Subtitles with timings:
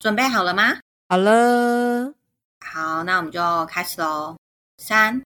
[0.00, 0.78] 准备好了吗？
[1.08, 2.14] 好了，
[2.60, 4.36] 好，那我们就开始喽。
[4.76, 5.20] 三、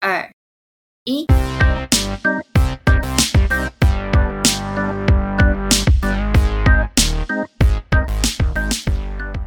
[0.00, 0.30] 二、
[1.04, 1.26] 一，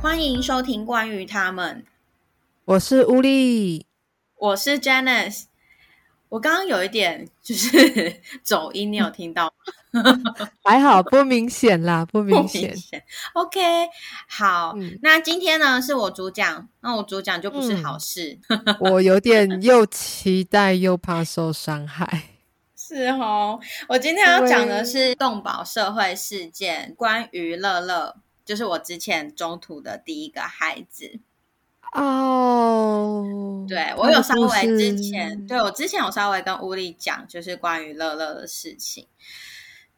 [0.02, 1.86] 欢迎收听关于他们，
[2.66, 3.86] 我是乌力，
[4.40, 5.44] 我是 Janice。
[6.36, 8.14] 我刚刚有一点就是
[8.44, 9.46] 走音，你有听到
[9.94, 10.04] 吗？
[10.66, 12.76] 还好不明显啦，不不明显。
[13.32, 13.62] OK，
[14.28, 18.38] 好，嗯那今天呢是我主讲，那我主讲就不是好事，
[18.82, 22.24] 我有点又期待又怕受伤害。
[22.76, 23.58] 是哦。
[23.88, 31.18] 我今天要讲的是动保社会事件，关于乐乐，就是我之前中途的第一个孩子。
[31.96, 39.08] 哦，对我有稍微之前，对我之前有稍微跟乌力讲，就是关于乐乐的事情。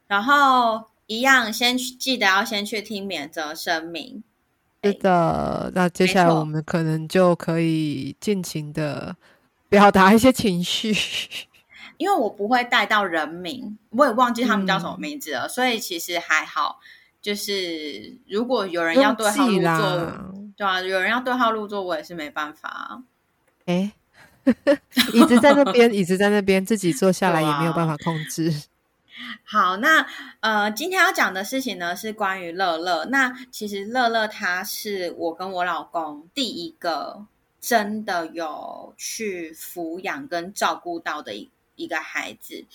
[0.08, 4.24] 然后一样，先去记得要先去听免责声明。
[4.84, 9.16] 是的，那接下来我们可能就可以尽情的
[9.68, 10.96] 表达一些情绪。
[11.98, 16.80] 因为我不会带到人名，我也忘记他们叫什么嗯名字了，所以其实还好。
[17.20, 23.04] 就是如果有人要对号入座啦，对啊，有人要对号入座，我也是没办法啊。
[23.66, 23.94] 哎，
[25.14, 28.64] 椅子在那边，椅子在那边，自己坐下来也没有办法控制。
[29.46, 30.06] 好，那
[30.40, 33.06] 呃，今天要讲的事情呢是关于乐乐。
[33.06, 37.26] 那其实乐乐他是我跟我老公第一个
[37.62, 42.66] 真的有去抚养跟照顾到的一一个孩子。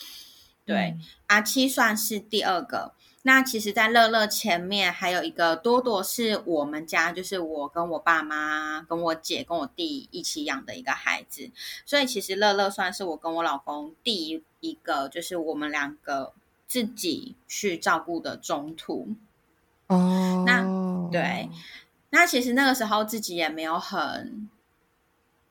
[0.65, 2.93] 对，嗯阿七算是第二个。
[3.25, 11.49] 那其实，在乐乐前面还有一个多多，是我们家就是我跟我爸妈、跟我姐、跟我弟一起养的一个孩子，
[11.87, 16.33] 所以其实乐乐算是我跟我老公第一一个，就是我们两个
[16.67, 19.15] 自己去照顾的中途。
[19.87, 21.49] 哦，那对
[22.11, 24.49] 那其实那个时候自己也没有很，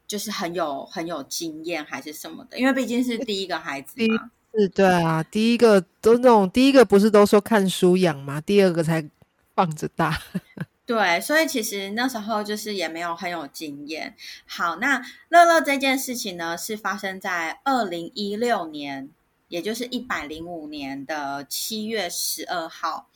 [0.05, 4.29] 就是很有很有经验还是什么的，因为毕竟是第一个孩子嘛。
[4.53, 9.07] 是，对啊，第一个都那种，第一个不是都说看书养嘛，第二个才
[9.55, 10.21] 放着大。
[10.85, 14.13] 对，所以其实那时候就是也没有很有经验。
[14.45, 19.09] 好，那乐乐这件事情呢，是发生在二零一六年，
[19.47, 23.07] 也就是一百零五年的七月十二号。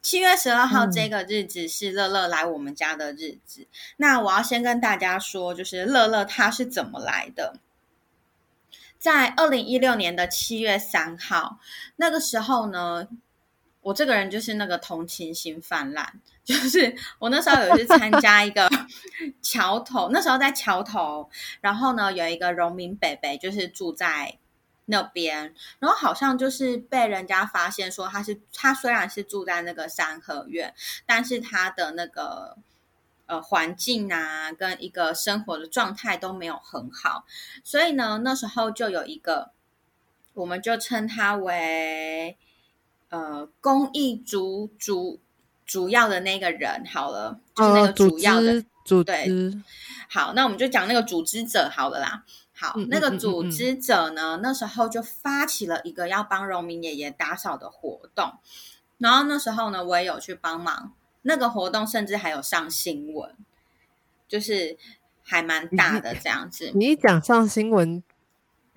[0.00, 3.66] 七月十二号嗯这个日子是乐乐来我们家的日子。
[3.96, 7.56] 那我要先跟大家说，就是乐乐他是怎么来的。
[9.06, 11.60] 在二零一六年的七月三号，
[11.94, 13.06] 那个时候呢，
[13.80, 18.68] 我这个人就是那个同情心泛滥，就是我那时候有去参加一个
[19.40, 21.30] 桥头，那时候在桥头，
[21.60, 24.38] 然后呢有一个荣民北北，就是住在
[24.86, 30.74] 那边，然后好像就是被人家发现说他是他虽然是住在那个三合院，
[31.06, 32.56] 但是他的那个
[33.26, 37.24] 呃环境啊，跟一个生活的状态都没有很好，
[37.62, 39.50] 所以呢那时候就有一个，
[40.34, 42.36] 我们就称他为
[43.10, 45.20] 呃公益主主
[45.64, 48.60] 主要的那个人好了，就是那个主要的。
[48.60, 49.62] 织组对织，
[50.08, 52.24] 好，那我们就讲那个组织者好了啦。
[52.54, 58.34] 好，嗯那个组织者呢，那时候就发起了一个要帮荣民爷爷打扫的活动，
[58.98, 60.92] 然后那时候呢，我也有去帮忙。
[61.26, 63.34] 那个活动甚至还有上新闻，
[64.28, 64.78] 就是
[65.22, 66.70] 还蛮大的这样子。
[66.74, 68.02] 你一讲上新闻，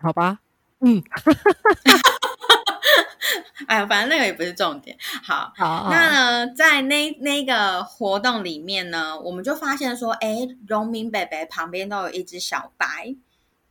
[0.01, 0.39] 好吧？
[0.79, 1.03] 嗯，
[3.67, 4.97] 哎呀，反正那个也不是重点。
[5.23, 13.15] 好，好，那呢，在那那个活动里面呢，我们就发现说，哎，荣民北北旁边都有一只小白，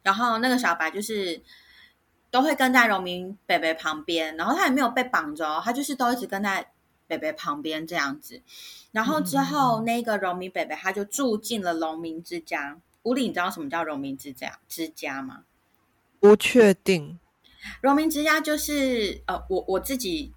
[0.03, 1.43] 然后那个小白就是
[2.31, 6.71] 都会跟在荣民北北旁边，然后他也没有被绑着哦，他就是都一直跟在
[7.09, 8.43] 北北旁边这样子。
[8.93, 12.81] 然后之后，那个荣民北北他就住进了荣民之家。
[13.03, 15.45] 吴里，你知道什么叫荣民之家之家吗？
[16.21, 17.19] 不确定。
[17.81, 20.33] 荣民之家就是呃，我我自己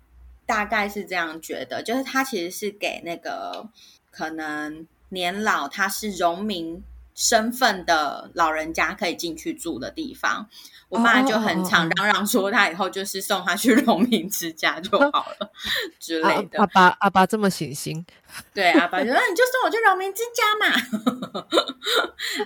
[0.45, 3.69] 大概是这样觉得，就是他其实是给那个
[4.09, 10.47] 可能年老他是荣民身份的老人家可以进去住的地方。
[10.89, 15.49] 我妈就很常嚷嚷说，她以后就是送他去 荣民之家就好了
[15.99, 16.59] 之类的。
[16.59, 18.05] 阿爸阿爸这么醒心，
[18.53, 21.41] 对，阿爸就说：“你就送我去荣民之家嘛。”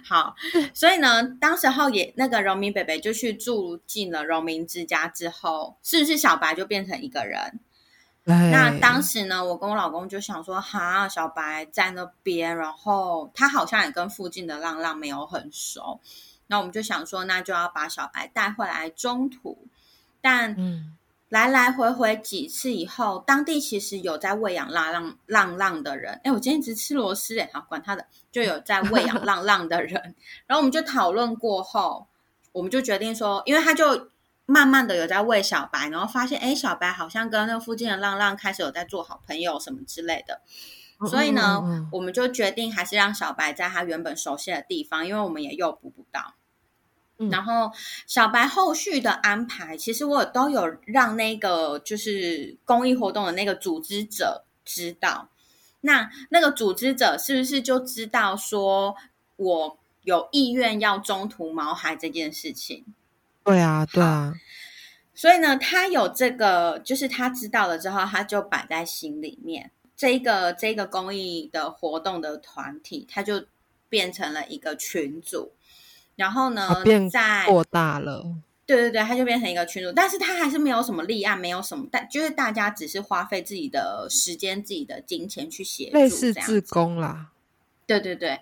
[0.08, 0.36] 好，
[0.76, 7.60] 所以呢，当时候也那个荣民北北就去住进了荣民之家之后，是不是小白就变成一个人？
[8.26, 16.02] 那那当时呢，我跟我老公就想说，哈，小白在那边，然后他好像也跟附近的浪浪没有很熟，
[16.48, 19.68] 那我们就想说，那就要把小白带回来中途，
[20.22, 20.98] 但嗯。
[21.30, 26.22] 来来回回几次以后，当地其实有在喂养浪浪浪浪的人。
[26.24, 30.16] 哎，我今天只吃螺丝，哎，好，管他的，就有在喂养 浪浪的人。
[30.46, 32.08] 然后我们就讨论过后，
[32.52, 34.12] 我们就决定说，因为他就
[34.46, 40.42] 慢慢的有在喂小白，然后发现，哎，小白好像跟那附近的浪浪开始有在做好朋友什么之类的。
[41.10, 46.36] 所以呢，我们就决定还是让小白在他原本熟悉的地方，因为我们也诱捕不到。
[47.30, 47.72] 然后
[48.06, 55.30] 小白后续的安排，其实我都有让那个就是公益活动的那个组织者知道。
[55.82, 58.96] 那那个组织者是不是就知道说
[59.38, 62.86] 我有意愿要中途毛孩这件事情？
[63.46, 64.34] 对啊，对啊。
[65.14, 69.72] 所以呢，他有这个，就是他知道了之后，他就摆在心里面。
[69.96, 73.46] 这个这个公益的活动的团体，他就
[73.88, 75.54] 变成了一个群组。
[76.18, 78.26] 然后呢，在扩大了，
[78.66, 87.32] 对对对，他就变成一个群组，但是他还是没有什么立案，没有什么，但就是大家只是花费自己的时间、自己的金钱去协助，类似自工啦。
[87.86, 88.40] 对对对，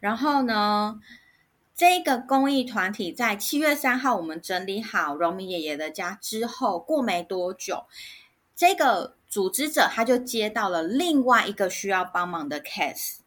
[0.00, 0.98] 然后呢，
[1.78, 7.84] 这个公益团体在七月三号我们整理好荣民爷爷的家之后，过没多久，
[8.56, 13.20] 这个组织者他就接到了另外一个需要帮忙的 case，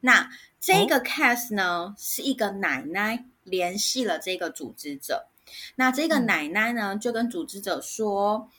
[0.00, 0.30] 那。
[0.62, 5.28] 这个 case 呢，是一个奶奶联系了这个组织者。
[5.76, 8.50] 那这个奶奶呢，就跟组织者说，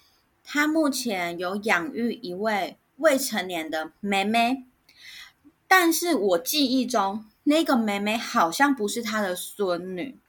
[0.44, 4.64] 她目前有养育一位未成年的妹妹，
[5.72, 10.20] 但是我记忆中那个妹妹好像不是她的孙女，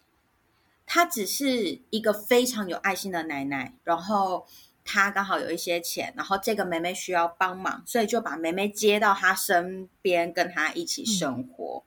[0.86, 4.46] 她只是一个非常有爱心的奶奶，然后。
[4.84, 11.84] 他刚好有一些钱，然后这个妹妹需要帮忙，所以就把妹妹接到他身边，跟他一起生活。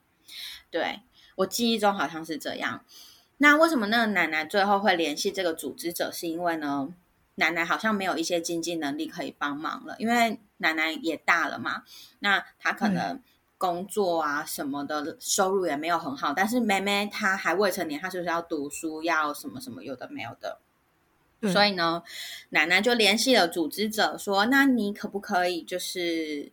[0.72, 1.02] 对
[1.36, 2.86] 我记忆中好像是这样。
[3.40, 6.10] 那为什么那个奶奶最后会联系这个组织者？
[6.10, 6.88] 是因为呢，
[7.36, 11.84] 奶奶好像没有一些经济能力可以帮忙了，因为奶奶也大了嘛。
[12.20, 13.22] 那她可能
[13.58, 20.60] 工作啊什么的收入也没有很好，但是妹妹她还未成年，她就是要读书，要什么什么有的没有的？
[21.52, 22.02] 所以呢，
[22.50, 26.52] 奶奶就联系了组织者，说：“那你可不可以就是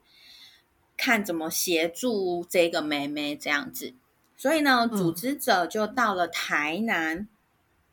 [0.99, 3.95] 看怎么协助这个妹妹这样子？”
[4.37, 7.27] 所以呢，组织者就到了台南，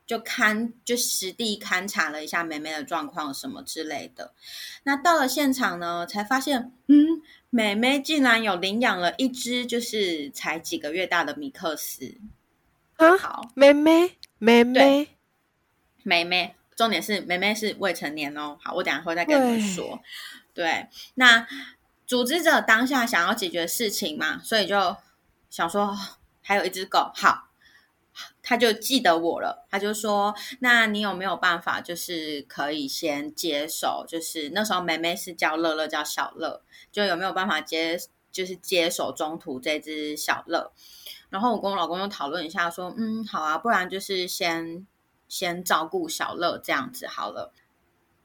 [0.06, 4.33] 就勘就实地勘察了一下妹妹的状况什么之类的。
[4.83, 12.18] 那到了现场呢，才发现，嗯，妹妹竟然有领养了一只就是才几个月大的米克斯。
[12.98, 15.07] 啊，好，妹妹，妹妹，
[16.04, 16.56] 妹妹。
[16.75, 18.57] 重点是妹妹是未成年哦。
[18.62, 20.00] 好，我等下会再跟你们说。
[20.54, 21.46] 对，那
[22.06, 24.95] 组织者当下想要解决事情嘛，所以就
[25.50, 25.94] 想说
[26.42, 27.49] 还有一只狗，好，
[28.42, 29.66] 他就记得我了。
[29.69, 34.06] 他就说：“那你有没有办法，就是可以先接手？
[34.07, 36.62] 就是那时候妹妹是叫乐乐，叫小乐，
[36.92, 38.00] 就有没有办法接，
[38.31, 40.71] 就是接手中途这只小乐？”
[41.30, 44.86] 然后我跟我老公又讨论一下，说：“嗯，好啊，不然就是先。”
[45.30, 47.54] 先照顾小乐这样子好了，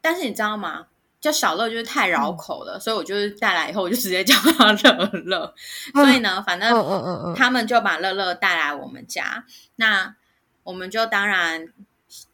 [0.01, 0.87] 但是你知道吗？
[1.25, 5.55] 叫小乐就是太绕口了，所以我就是带来以后我就直接叫他乐乐。
[5.95, 9.43] 所以呢，反正他们就把乐乐带来我们家，
[9.77, 10.15] 那
[10.65, 11.67] 我们就当然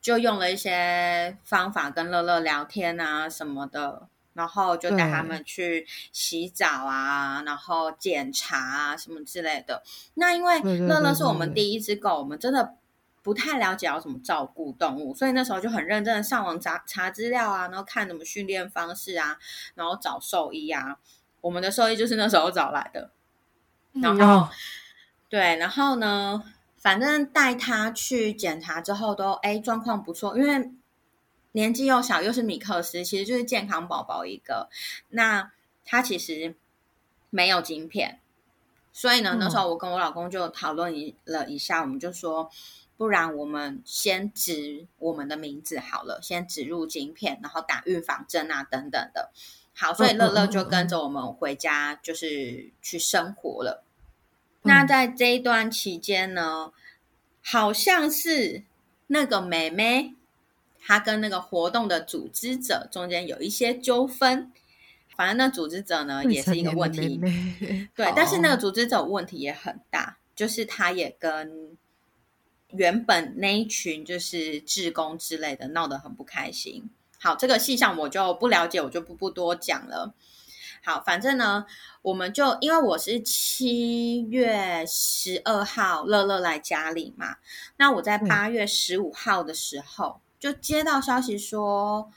[0.01, 9.85] 就用了一些方法跟乐乐聊天啊什么的，然后就带他们去洗澡啊，然后检查啊什么之类的。
[10.15, 12.75] 那因为乐乐是我们第一只狗，我们真的。
[13.23, 19.39] 不太了解要怎么照顾动物，所以那时候就很认真的上网查查资料啊，然后看怎么训练方式啊，
[19.75, 20.99] 然后找兽医啊。
[21.43, 23.11] 我们的兽医就是那时候找来的，
[23.93, 24.49] 然后
[25.29, 26.43] 对，然后呢，
[26.79, 30.71] 反正带他去检查之后都哎状况不错，因为
[31.53, 34.71] 年纪又小又是米克斯，其实就是健康宝宝一个。
[35.11, 35.53] 那
[35.85, 36.55] 他其实
[37.29, 38.21] 没有晶片，
[38.93, 40.93] 所以呢，那时候我跟我老公就讨论
[41.25, 42.51] 了一下，我们就说。
[43.01, 49.31] 不然我们先植我们的名字好了，先植入晶片，然后打预防针啊等等的。
[49.75, 53.83] 好，所以乐乐就跟着我们回家，就是去生活了。
[54.65, 56.75] 那在这一段期间呢，
[57.43, 58.65] 好像是
[59.07, 60.13] 那个妹妹，
[60.79, 64.53] 她跟那个活动的组织者中间有一些纠纷。
[65.17, 67.19] 反正那组织者呢也是一个问题，
[67.97, 71.79] 对，但是那个组织者问题也很大，就是他也跟。
[72.73, 76.89] 原本那一群就是志工之类的，闹得很不开心。
[77.19, 80.15] 好，这个细项我就不了解，我就不不多讲了。
[80.83, 81.67] 好，反正呢，
[82.01, 87.37] 我们就因为我是七月十二号乐乐来家里嘛，
[87.77, 92.11] 那我在八月十五号的时候就接到消息说，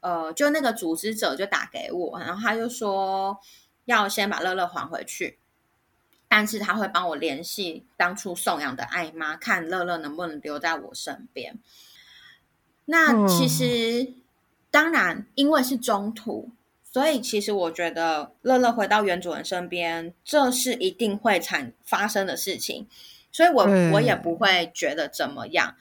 [0.00, 3.38] 呃，就那个组织者就打给我，然后他就说
[3.84, 5.38] 要先把乐乐还回去，
[6.30, 11.58] 但是他会帮我联系当初送养的爱妈，看乐乐能不能留在我身边。
[12.84, 14.14] 那其实
[14.70, 16.48] 当然，因为是中途，
[16.84, 22.86] 所以其实我觉得乐乐回到原主人身边，这是一定会产发生的事情，
[23.32, 25.74] 所以我我也不会觉得怎么样。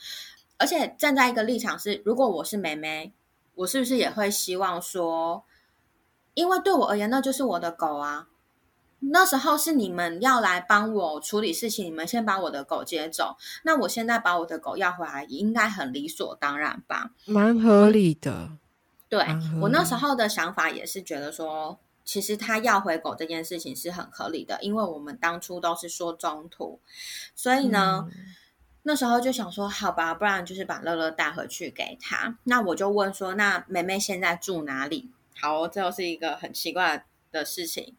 [0.58, 3.14] 而且站在一个立场是，如果我是妹妹。
[3.56, 5.44] 我是不是也会希望说，
[6.34, 8.30] 因为对我而言，那就是我的狗啊。
[9.00, 13.38] 那时候是你们要来帮我处理事情，你们先把我的狗接走。
[13.64, 17.12] 那我现在把我的狗要回来，应该很理所当然吧？
[17.26, 18.52] 蛮合理的。
[19.08, 19.26] 对
[19.62, 26.80] 我那时候的想法也是觉得说，其实他要回狗这件事情是很合理的，因为我们当初都是说中途，
[27.36, 28.08] 所以呢。
[28.84, 32.38] 那时候就想说，好吧，不然就是把乐乐带回去给他。
[32.46, 35.12] 那我就问说，那妹妹现在住哪里？
[35.40, 37.94] 好，这又是一个很奇怪的事情。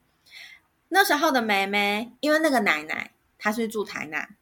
[0.90, 4.36] 那时候的妹妹，因为那个奶奶她是住台南，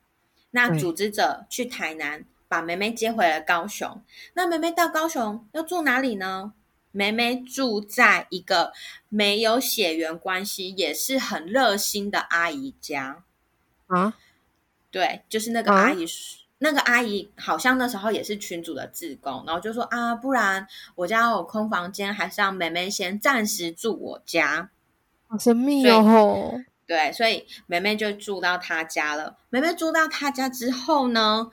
[0.50, 4.02] 那组织者去台南把妹妹接回了高雄。
[4.34, 6.52] 那妹妹到高雄要住哪里呢？
[6.90, 8.72] 妹妹住在一个
[9.10, 13.22] 没有血缘关系，也是很热心的阿姨家
[13.86, 14.14] 啊。
[14.90, 16.06] 对，就是那个阿姨，
[16.58, 24.70] 那个阿姨好像那时候也是群主的自工，然后就说啊，不然我家有空房间，还是让妹妹先暂时住我家。
[25.28, 26.60] 好神秘哦！
[26.86, 29.36] 对，所以梅梅就住到他家了。
[29.50, 31.50] 梅梅住到他家之后呢，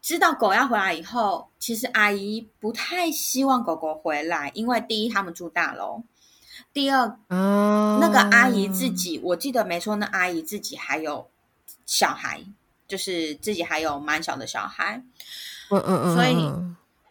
[0.00, 6.02] 知道狗要回来以后，其实阿姨不太希望狗狗回来，因为第一他们住大楼，
[6.72, 11.28] 第二，那个阿姨自己，我记得没错，那阿姨自己还有。
[11.84, 12.40] 小孩
[12.86, 15.02] 就是自己还有蛮小的小孩，
[15.68, 16.50] 嗯嗯嗯，所以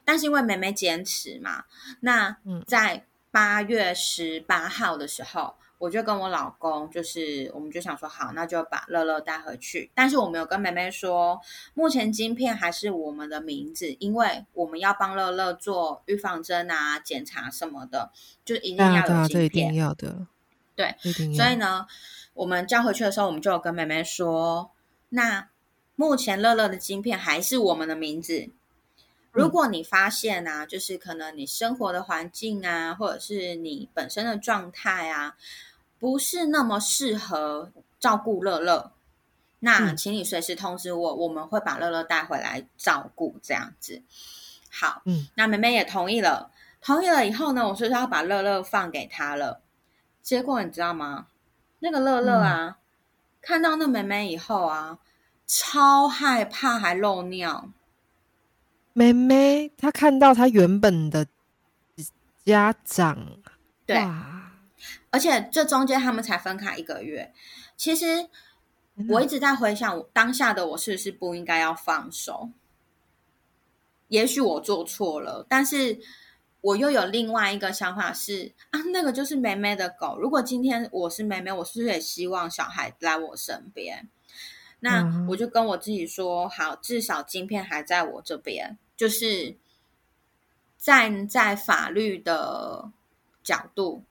[0.05, 1.65] 但是因为梅梅坚持嘛，
[1.99, 2.35] 那
[2.65, 9.89] 在八月十八号的时候，我就跟我老公，就是我们就想说好，那就把乐乐带回去。
[9.95, 11.39] 但是我们有跟妹妹说，
[11.73, 18.11] 目前晶片还是我们的名字，因为我们要帮乐乐做预防针啊、检查什么的，
[18.45, 20.27] 就一定要有晶片，要的，
[20.75, 20.95] 对，
[21.33, 21.87] 所以呢。
[22.33, 24.71] 我们交回去的时候，我们就有跟妹妹说，
[25.09, 25.49] 那
[25.97, 28.49] 目前乐乐的晶片还是我们的名字。
[29.31, 35.35] 如果你发现啊，就是可能你生活的环境啊，或者是你本身的状态啊，
[35.99, 38.91] 不是那么适合照顾乐乐，
[39.59, 44.01] 那请你随时通知我，我们会把乐乐带回来照顾这样子。
[44.69, 46.51] 好，嗯，那妹妹也同意了。
[46.81, 49.61] 同意了以后呢，我说要把乐乐放给他了。
[50.21, 51.27] 结果你知道吗？
[51.79, 52.77] 那个乐乐啊，
[53.41, 54.99] 看到那妹妹以后啊，
[55.45, 57.69] 超害怕，还漏尿。
[59.01, 61.25] 妹妹她看到她原本的
[62.45, 63.39] 家长，
[63.87, 63.97] 对，
[65.09, 67.33] 而且这中间他们才分开一个月。
[67.75, 68.29] 其实
[69.09, 72.51] 我一直在回想，当下的我是不是不应该要放手？
[74.09, 75.99] 也许我做错了，但是。
[76.63, 80.15] 我又有另外一个想法是啊，那个就是妹妹的狗。
[80.19, 84.07] 如果今天我是妹妹，我是不是也希望小孩来我身边？
[84.81, 89.57] 那我就跟我自己说，好，至少晶片还在我这边，就是
[90.77, 92.91] 站在法律的
[93.41, 94.03] 角度，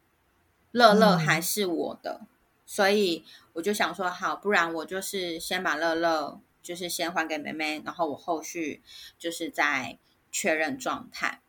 [0.72, 2.22] 乐乐还是我的，
[2.66, 8.82] 所以我就想说，好，不然我就是先把乐乐，就是先还给梅梅，然后我后续
[9.16, 9.96] 就是再
[10.32, 11.40] 确认状态。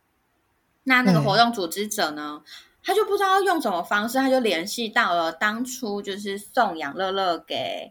[0.84, 2.44] 那那个活动组织者呢，
[2.84, 7.90] 他就不知道用什么方式，他就联系到了当初就是送养乐乐给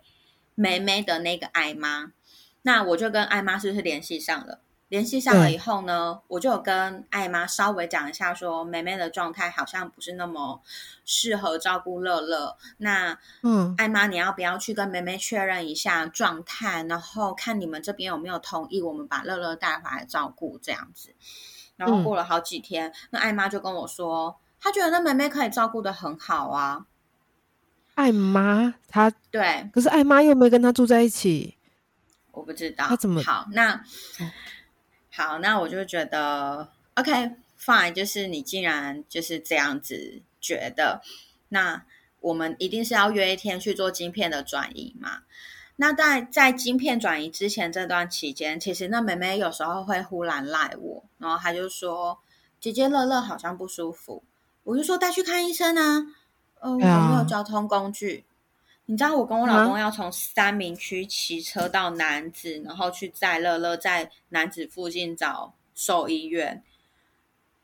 [0.55, 2.13] 梅梅的那个艾妈。
[2.61, 4.61] 那我就跟艾妈是不是联系上了？
[4.91, 10.61] 联系上了以后呢，我就有跟艾妈稍微讲一下，说梅梅的状态好像不是那么
[11.05, 12.57] 适合照顾乐乐。
[12.75, 21.15] 那嗯，艾妈你要不要去跟梅梅确认一下状态，然后看你们这边有没有同意我们把乐乐带回来照顾这样子。
[21.77, 26.85] 然后过了好几天，那艾妈就跟我说，她觉得那妹妹可以照顾的很好啊。
[27.95, 31.57] 艾妈，她对，可是艾妈又没跟她住在一起，
[32.31, 33.47] 我不知道她怎么好。
[33.53, 33.81] 那
[35.11, 41.01] 好，那我就觉得 OK fine，就是你既然就是这样子觉得，
[41.49, 41.83] 那
[42.21, 45.23] 我们一定是要约一天去做晶片的转移嘛。
[45.75, 52.19] 那在在晶片转移之前这段期间，其实那妹妹有时候会忽然赖我，然后她就说
[52.61, 54.23] ：“姐姐乐乐好像不舒服。”
[54.63, 56.15] 我就说带去看医生啊。
[56.59, 58.23] 呃，我没有交通工具，
[58.91, 66.61] 你知道我跟我老公要从三明区骑车到南子，然后去载乐乐在南子附近找兽医院。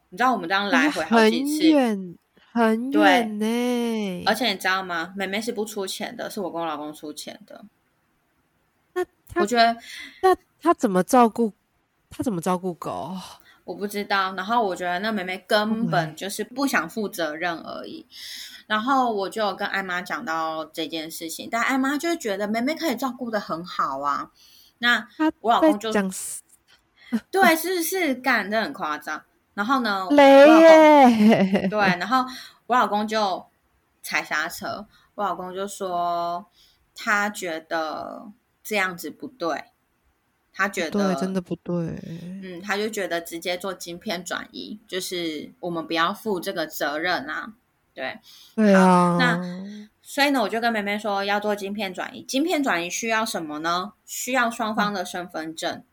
[0.08, 2.16] 你知道我们这样来回好很几次，远
[2.54, 4.24] 很对远呢。
[4.26, 5.14] 而且你知道吗？
[5.18, 7.66] 妹妹是不出钱的，是我跟我老公出钱的。
[9.36, 9.76] 我觉得
[10.22, 11.52] 那他怎么照顾？
[12.10, 13.18] 他怎么照顾狗？
[13.66, 18.06] 我不知道，然后我觉得那妹妹根本就是不想负责任而已。
[18.68, 24.32] 然后我就有跟艾妈讲到这件事情，但艾妈就觉得妹妹可以照顾的很好啊。
[24.80, 25.08] 那
[25.40, 26.12] 我老公就讲
[27.32, 29.24] 对，是是干，真的很夸张。
[29.54, 32.24] 然后呢，雷耶，对，然后
[32.68, 33.44] 我老公就
[34.04, 36.46] 踩刹车，我老公就说
[36.94, 38.32] 他觉得
[38.62, 39.64] 这样子不对，
[40.54, 41.74] 他觉得对，真的不对。
[42.44, 47.54] 嗯，他就觉得直接做晶片转移，就是我们不要负这个责任啊。
[47.98, 48.20] 对，
[48.56, 49.42] 对啊，那
[50.04, 52.22] 所以呢，我就跟梅梅说要做晶片转移。
[52.22, 53.94] 晶片转移需要什么呢？
[54.06, 55.84] 需要双方的身份证。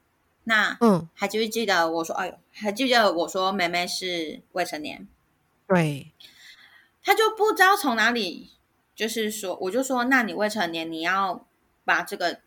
[0.45, 2.15] 那嗯，还记不记得我说？
[2.17, 5.09] 哎呦，还记不记得我说梅梅是未成年？
[5.67, 6.13] 对，
[7.03, 8.51] 他就不知道从哪里，
[8.95, 11.47] 就是说，我就说，那你未成年，你要
[11.87, 12.41] 把这个，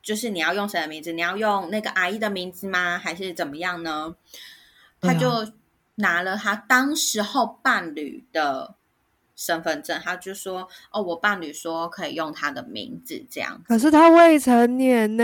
[0.00, 1.12] 就是你要用谁的名字？
[1.12, 2.96] 你要用那个阿姨的名字吗？
[2.96, 4.14] 还是怎么样呢？
[5.00, 5.52] 他就
[5.96, 8.76] 拿了他当时候伴侣的
[9.40, 13.58] 身份证，他就说：“哦，我伴侣说可以用他的名字这样。
[13.66, 15.22] 可是他未成年呢。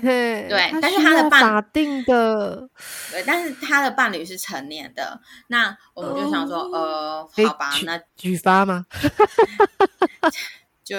[0.00, 0.48] 对
[0.80, 2.68] 但是他的伴法定的，”
[3.10, 8.86] 对，但是他的伴侣是成年的，那我们就想说，呃，好吧，那举发吗？
[10.84, 10.96] 就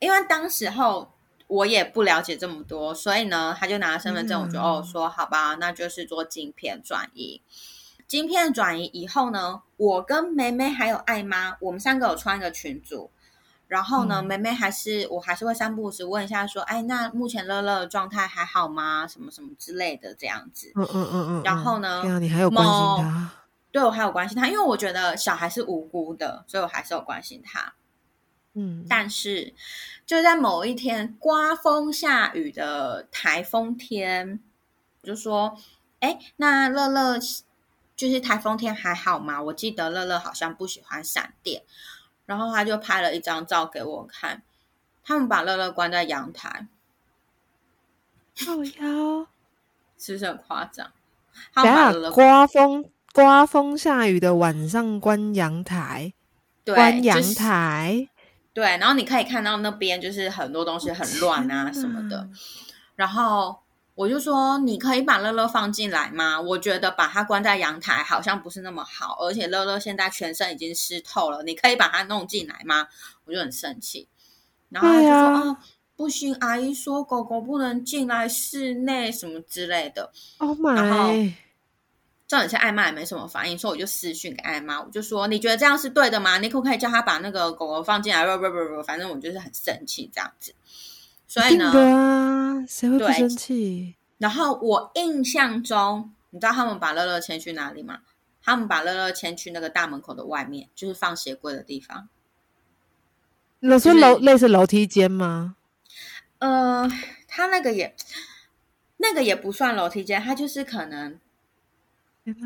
[0.00, 1.14] 因为当时候
[1.46, 7.40] 我也不了解这么多，所以呢，他就拿了身份证，我就嗯哦说好吧，那就是做镜片转移。
[8.12, 13.10] 晶片转移以后呢，我跟梅梅还有艾妈，我们三个有穿一个群组。
[13.68, 19.06] 然后呢，嗯梅梅还是我还是会三不五时问一下，说，哎，那目前乐乐的状态还好吗？
[19.06, 20.70] 什么什么之类的这样子。
[20.74, 21.42] 嗯嗯嗯嗯。
[21.42, 23.30] 然后呢对啊，你还有关心他？
[23.70, 27.72] 对我还有关心他，因为我觉得小孩是无辜的，所以我还是有关心他。
[28.52, 29.54] 嗯，但是
[30.04, 34.38] 就在某一天刮风下雨的台风天，
[35.00, 35.56] 我就说
[36.00, 37.18] ：“哎，那乐乐
[38.02, 39.40] 就是台风天还好吗？
[39.40, 41.62] 我记得乐乐好像不喜欢闪电。”
[42.26, 44.42] 然后他就拍了一张照给我看，
[45.04, 46.66] 他们把乐乐关在阳台，
[48.44, 49.28] 靠腰。
[49.96, 50.90] 是不是很夸张？
[51.54, 56.12] 他等下们把乐乐刮风刮风下雨的晚上关阳台，
[56.64, 58.08] 对关阳就是台
[58.52, 62.28] 对，然后你可以看到那边就是很多东西很乱啊 什么的。
[62.96, 63.61] 然后
[63.94, 66.40] 我就说，你可以把乐乐放进来吗？
[66.40, 72.88] 我觉得把它关在阳台好像不是那么好，而且乐乐现在全身已经湿透了，你可以把它弄进来吗？
[73.26, 74.08] 我就很生气。
[74.70, 75.56] 然后他就说：“对啊哦，
[75.94, 81.12] 不行，阿姨说狗狗不能进来室内什么之类的。” Oh 然后！
[82.26, 86.38] 重点是艾妈也没什么反应，所以我就私讯给艾妈，我就说：“你觉得这样是对的吗？
[86.38, 90.54] 你可不可以叫他把那个狗狗放进来？”不不不不，反正我就是很生气这样子。
[91.32, 93.96] 所以呢，啊，谁会不对生气？
[94.18, 98.00] 然后我印象中，你知道他们把乐乐牵去哪里吗？
[98.42, 102.10] 他们把乐乐牵去那个大门口的外面，就是放鞋柜的地方。
[103.60, 105.56] 你说就是楼类似楼梯间吗？
[106.38, 106.86] 呃，
[107.26, 107.96] 他那个也
[108.98, 111.18] 那个也不算楼梯间，他就是可能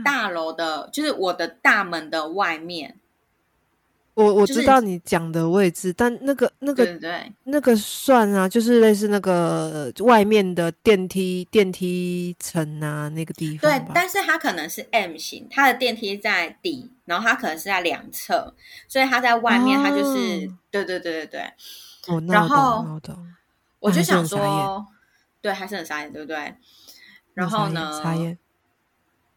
[0.04, 3.00] 大楼的，就是我的大门的外面。
[4.16, 18.54] 我我知道你讲的位置，但那个那个对对对，那个算啊，就是类似那个外面的电梯电梯层啊，那个地方对，但是它可能是 M 型，它的电梯在底，然后它可能是在两侧，
[18.88, 21.40] 所以它在外面，它就是、哦对对对对对。
[22.06, 23.26] 哦，那我然后懂，那我懂。
[23.80, 24.86] 我就想说，
[25.42, 26.54] 对，还是很傻眼，对不对？
[27.34, 28.38] 然后呢，傻眼，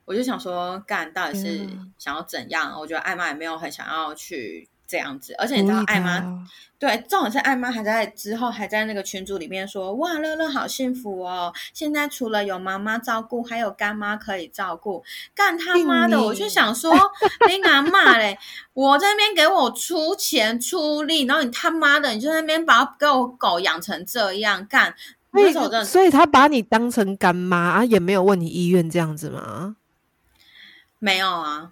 [0.09, 1.59] 我就想说，干到底是
[1.99, 2.73] 想要怎样？
[2.79, 6.47] 我觉得艾妈也没有很想要去这样子，而且你知道艾妈
[6.79, 11.53] 对，重点是艾妈还在之后还在那个群组里面说，哇，乐乐好幸福哦！
[11.75, 15.03] 现在除了有妈妈照顾，还有干妈可以照顾。
[15.35, 16.91] 干他妈的，我就想说，
[17.47, 18.35] 你阿妈嘞，
[18.73, 24.95] 我在那边给我出钱出力，然后你他妈的，你就在那边把给我狗养成这样干。
[25.31, 29.75] 所以所以他把你当成干妈啊，也没有问你意愿这样子吗？
[30.99, 31.71] 没有啊，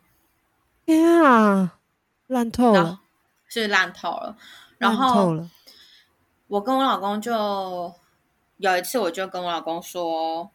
[0.85, 1.77] 天啊，
[2.27, 3.01] 烂透了，
[3.47, 4.35] 是烂透了。
[4.77, 5.45] 然后。
[6.49, 7.93] 我跟我老公就
[8.55, 10.49] 有一次，我就跟我老公说，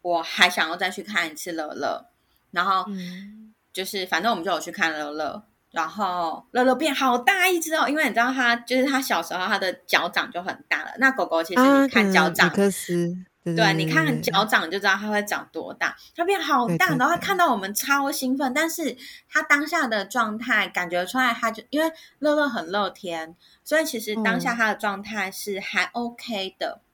[0.00, 2.02] 我还想要再去看一次乐乐，
[2.50, 12.48] 然后嗯，就是反正我们就有去看乐乐，然后乐乐变好大一只哦，因为你知道它就是它小时候它的脚掌就很大了，那狗狗其实啊，你看脚掌，
[13.44, 18.96] 对对，你看对脚掌就知道它会长多大，它变好大，然后它看到我们超兴奋，但是
[19.28, 26.80] 它当下的状态感觉出来，它就因为乐乐很乐天，所以其实当下嗯它的状态是还 OK 的。
[26.82, 26.87] 嗯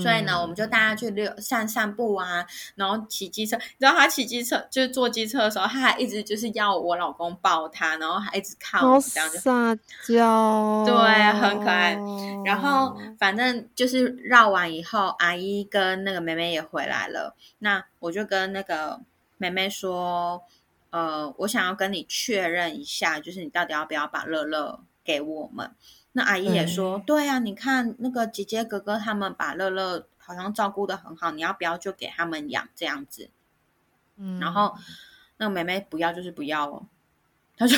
[0.00, 3.56] 所以呢，我们就带他去溜散散步啊，然后骑机车。
[3.56, 9.74] 你知道他骑机车就是坐机车的时候，他还一直就是要我老公抱他，然后还一直看我这样就撒
[10.06, 10.94] 娇，对
[11.32, 17.36] 很可爱哦然后反正就是绕完以后，阿姨跟那个妹妹也回来了。
[17.58, 19.00] 那我就跟那个
[19.36, 20.42] 妹妹说，
[20.90, 25.70] 呃，我想要跟你确认一下，就是你到底要不要把乐乐给我们？
[26.16, 33.28] 那阿姨也说，对呀、你看那个姐姐哥哥他们把乐乐好像照顾的很好，你要不要就给他们养这样子？
[34.16, 34.74] 嗯然后
[35.38, 36.86] 那个妹妹不要就是不要哦，
[37.58, 37.76] 她就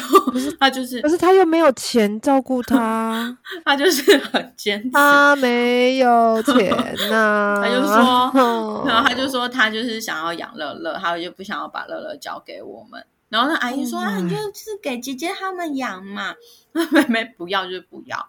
[0.61, 6.71] 她就是可是他又没有钱照顾他， 她就是很坚持，他没有钱
[7.11, 13.05] 呐、 他就说哦然后他就说他就是想要养乐乐，他就不想要把乐乐交给我们。
[13.29, 16.35] 然后那阿姨说：“啊，你就是给姐姐他们养嘛。
[16.73, 18.29] ”那妹妹不要就是不要。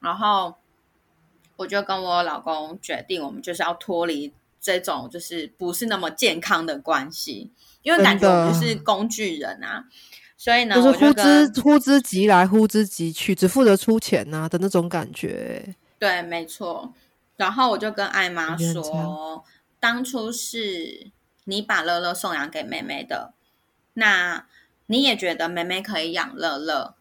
[0.00, 0.54] 然后
[1.56, 7.50] 我就跟我老公决定，我们就是要脱离这种就是不是那么健康的关系，
[7.82, 9.84] 因为感觉我们就是工具人啊。
[10.36, 15.76] 所以呢，就是呼之呼之即来，呼之即去，只负责出钱呐、的那种感觉。
[16.00, 16.92] 对，没错。
[17.36, 19.44] 然后我就跟艾妈说，
[19.78, 21.12] 当初是
[21.44, 23.34] 你把乐乐送养给妹妹的，
[23.94, 24.46] 那
[24.86, 26.94] 你也觉得妹妹可以养乐乐，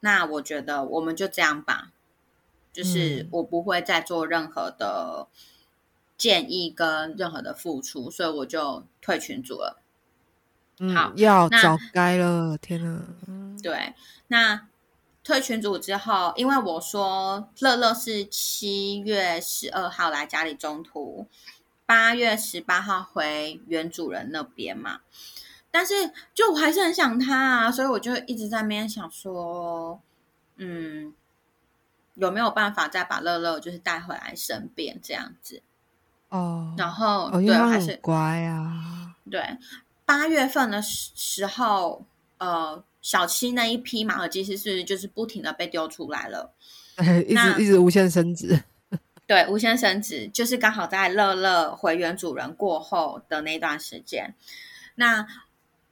[0.00, 1.92] 那我觉得我们就这样吧，
[2.72, 5.28] 就是嗯我不会再做任何的
[6.16, 9.82] 建议跟任何的付出，所以我就退群组了。
[10.78, 13.02] 嗯好，要那早该了，天哪！
[13.26, 13.94] 嗯对，
[14.28, 14.68] 那
[15.24, 21.26] 退群组之后，因为我说乐乐是七月十二号来家里中途，
[21.86, 25.00] 八月十八号回原主人那边嘛，
[25.78, 25.92] 但是
[26.32, 30.00] 就我还是很想他啊，所以我就一直在那边想说，
[30.56, 31.12] 嗯，
[32.14, 35.60] 有没有办法再把乐乐就是带回来身边这样子？
[36.30, 39.14] 哦，然后、对，还是乖啊。
[39.30, 39.58] 对，
[40.06, 42.06] 八月份的时时候，
[42.38, 46.54] 呃，小七那一批马尔济斯是就是不停的被丢出来了，
[47.28, 48.58] 一直一直无限升值。
[49.28, 54.34] 对，无限升值就是刚好在乐乐回原主人过后的那段时间，
[54.94, 55.26] 那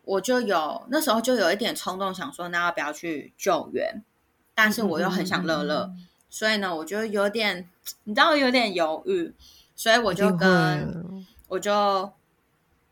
[0.05, 4.03] 我就有那时候就有一点冲动，想说那要不要去救援，
[4.55, 7.71] 但是我又很想乐乐，嗯所以呢，我就有点
[8.03, 9.33] 你知道有点犹豫，
[9.77, 12.13] 所以我就跟我就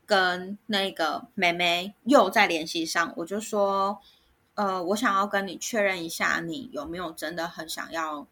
[0.05, 3.99] 跟那个妹妹又在联系上，我就说，
[4.55, 8.25] 呃，我想要跟你确认一下，你有没有真的很想要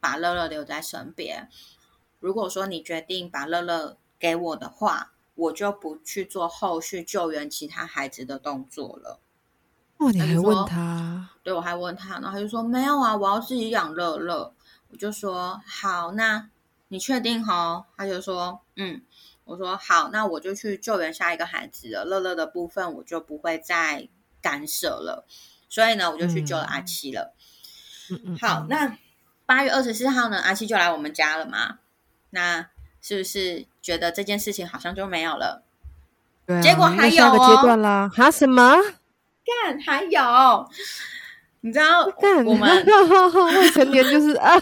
[0.00, 1.48] 把乐乐留在身边？
[2.18, 9.20] 如果说你决定把乐乐给我的话，我就不去做后续救援其他孩子的动作了。
[9.98, 11.30] 哦，你还问他？
[11.44, 14.52] 对我还问他，然后他就说没有啊，我要自己养乐乐。
[14.88, 16.50] 我就说好，那
[16.88, 17.86] 你确定哈？
[17.96, 19.02] 他就说嗯。
[19.44, 22.04] 我说好，那我就去救援下一个孩子了。
[22.04, 24.08] 乐乐的部分我就不会再
[24.42, 25.24] 干涉了。
[25.68, 27.32] 所以呢，我就去救了阿七了。
[28.10, 28.98] 嗯嗯，好，嗯那
[29.46, 31.78] 八月二十四号呢，阿七就来我们家了嘛？
[32.30, 32.70] 那
[33.00, 35.62] 是不是觉得这件事情好像就没有了？
[36.44, 38.74] 对啊结果还有哦阶段啦，哈什么？
[39.46, 40.68] 干，还有，
[41.60, 42.84] 你知道干我们
[43.54, 44.60] 未成年就是啊，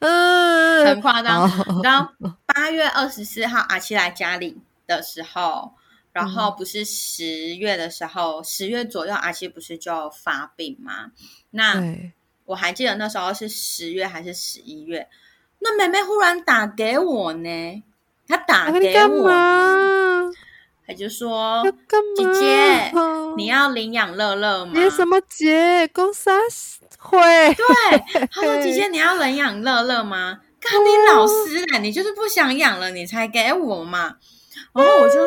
[0.00, 1.48] 嗯， 很夸张。
[1.48, 2.12] 好你知道
[2.44, 5.72] 八月二十四号阿七来家里的时候，
[6.12, 11.12] 然后不是十月的时候，十月左右阿七不是就发病吗？
[11.48, 11.82] 那，
[12.44, 15.08] 我还记得那时候是十月还是十一月，
[15.60, 17.82] 那妹妹忽然打给我呢，
[18.30, 20.30] 她打给我，嘛？
[20.86, 21.62] 她就说
[22.16, 22.24] 姐？
[22.32, 22.92] 姐
[23.36, 24.72] 你要领养乐乐吗？
[24.74, 25.88] 结什么姐？
[25.92, 26.30] 公啥
[26.98, 27.18] 会？
[27.54, 30.38] 对，他说 姐姐你要领养乐乐吗？
[30.60, 34.16] 看你老师嘞，你就是不想养了，你才给我嘛。
[34.72, 35.18] 然后我就，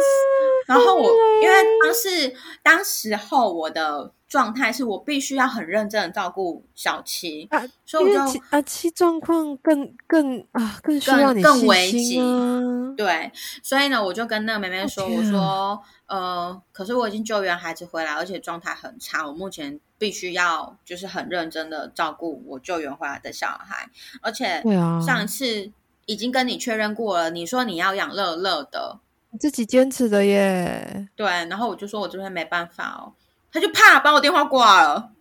[0.67, 1.11] 然后我
[1.41, 12.95] 因为当时当时候我的状态是我必须要很认真的照顾小七，啊所以我就因为其啊，其状况更更啊，更需要更危心啊。
[12.97, 23.87] 对，所以呢，我就跟那个妹妹说，我说，呃，可是我已经救援孩子回来，而且状态很差，我目前必须要就是很认真的照顾我救援回来的小孩，
[24.23, 24.63] 而且
[25.05, 25.71] 上一次
[26.07, 28.97] 已经跟你确认过了，你说你要养乐乐的，
[29.29, 31.07] 你自己坚持的耶。
[31.15, 33.13] 对，然后我就说我这边没办法哦，
[33.53, 35.11] 他就啪把我电话挂了，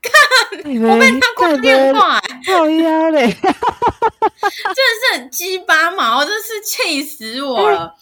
[0.00, 0.12] 看
[0.82, 3.54] 我被他挂电话、欸，靠腰嘞， 真的
[4.72, 7.80] 是很鸡巴毛，真是气死我了！
[7.80, 7.94] 啊，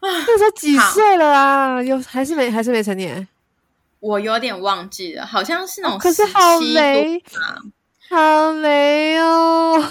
[0.00, 1.82] 那时候几岁了啊？
[1.82, 3.26] 有还是没还是没成年？
[3.98, 7.58] 我有点忘记了，好像是那种可是好雷啊，
[8.08, 9.82] 好雷哦。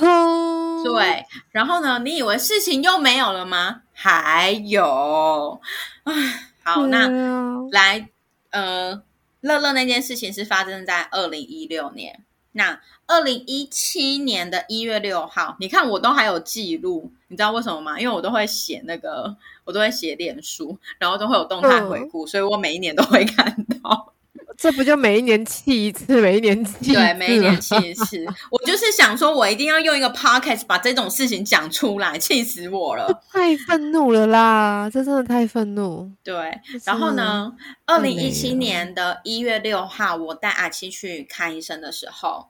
[0.84, 2.00] 对，然后呢？
[2.00, 3.82] 你以为事情又没有了吗？
[3.92, 5.60] 还有，
[6.04, 6.14] 唉，
[6.64, 7.10] 好，那
[7.72, 8.08] 来，
[8.56, 9.04] 呃，
[9.42, 12.24] 乐乐那件事情是发生在二零一六年。
[12.54, 18.00] 那二零一七年的一月六号，你看我都还有记录，你知道为什么吗？
[18.00, 24.14] 因为我都会写那个，我都会写脸书，然后都会有动态回顾，所以我每一年都会看到。
[24.58, 28.26] 这不就每一年气一次，每一年气对，每一年气一次。
[28.50, 33.08] 我就是想说，我一定要用一个 podcast 把这种事情讲出来，气死我了！
[33.32, 36.10] 太愤怒了啦，这真的太愤怒。
[36.24, 37.54] 对，然后呢？
[37.86, 42.48] 二零一七年的一月六号，我带阿七去看医生的时候，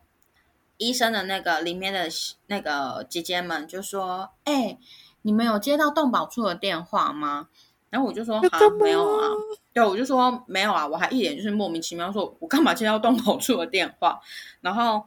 [0.78, 2.08] 医生的那个里面的
[2.48, 4.78] 那个姐姐们就说：“哎，
[5.24, 7.48] 你们有接到动保处的电话吗？”
[7.90, 9.30] 然后我就说：“啊，没有啊。”
[9.76, 14.18] 对，我就说没有啊，我还一脸就是莫名其妙，说我干嘛接到动保处的电话？
[14.62, 15.06] 然后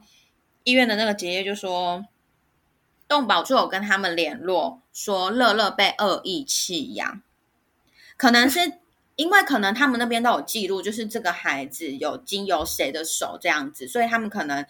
[0.63, 2.05] 医院的那个姐姐就说，
[3.07, 7.19] 动保处有跟他们联络，说乐乐被恶意弃养，
[8.15, 8.73] 可能是
[9.15, 14.63] 因为可能他们那边都有记录，就是这个孩子有经由谁的手这样子，所以他们可能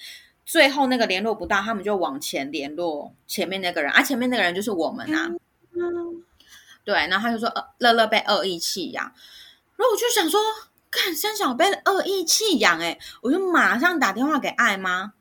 [0.45, 5.29] 最后那个联络不到，他们就往前联络前面那个人，啊，前面那个人就是我们啊，
[6.85, 9.11] 对，然后他就说乐乐被恶意弃养。
[9.79, 10.41] 然后我就想说，
[10.91, 15.13] 看三小被恶意弃养，哎，我就马上打电话给艾妈。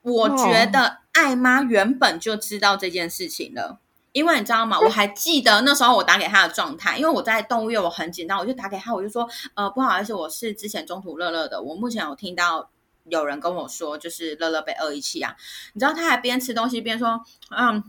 [0.00, 3.78] 我觉得艾妈原本就知道这件事情了，
[4.12, 4.80] 因为你知道吗？
[4.80, 12.70] 我还记得那时候我打给他的状态，因为我在动物园，我很紧张，我就打给他，我就说，呃，不好意思，我是之前中途乐乐的，我目前有听到
[13.04, 15.34] 有人跟我说，就是乐乐被恶意弃养。
[15.74, 17.20] 你知道他还边吃东西边说，
[17.50, 17.84] 嗯，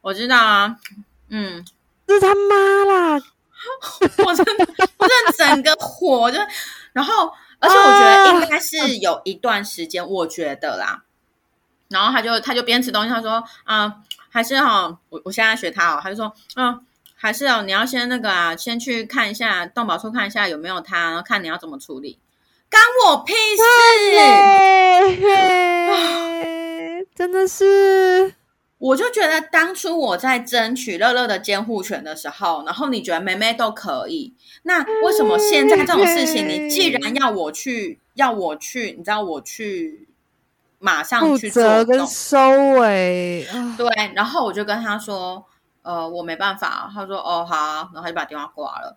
[0.00, 0.76] 我知道啊，
[1.28, 1.64] 嗯，
[2.06, 3.22] 是他妈啦。
[4.24, 4.66] 我真的，
[4.98, 6.38] 我真的整个火就，
[6.92, 11.02] 然后，而且我觉得应该是有一段时间，我觉得啦，
[11.88, 13.96] 然后他就他就边吃东西，他说啊，
[14.30, 22.18] 还是哈，我我现在学他哦，他就说，嗯，还是哦，你要先那个啊，先去看一下动保处看一下有没有他，然后看你要怎么处理，
[22.68, 23.62] 干我屁事，
[27.14, 28.39] 真的是。
[28.80, 40.08] 我就觉得当初我在争取乐乐的监护权的时候，然后你觉得妹妹都可以，那为什么现在这种事情，你既然要我去，要我去，你知道我去
[40.78, 42.38] 马上去做跟收
[42.78, 45.44] 尾，对，然后我就跟他说，
[45.82, 48.96] 呃，我没办法，他说，哦，好，然后他就把电话挂了。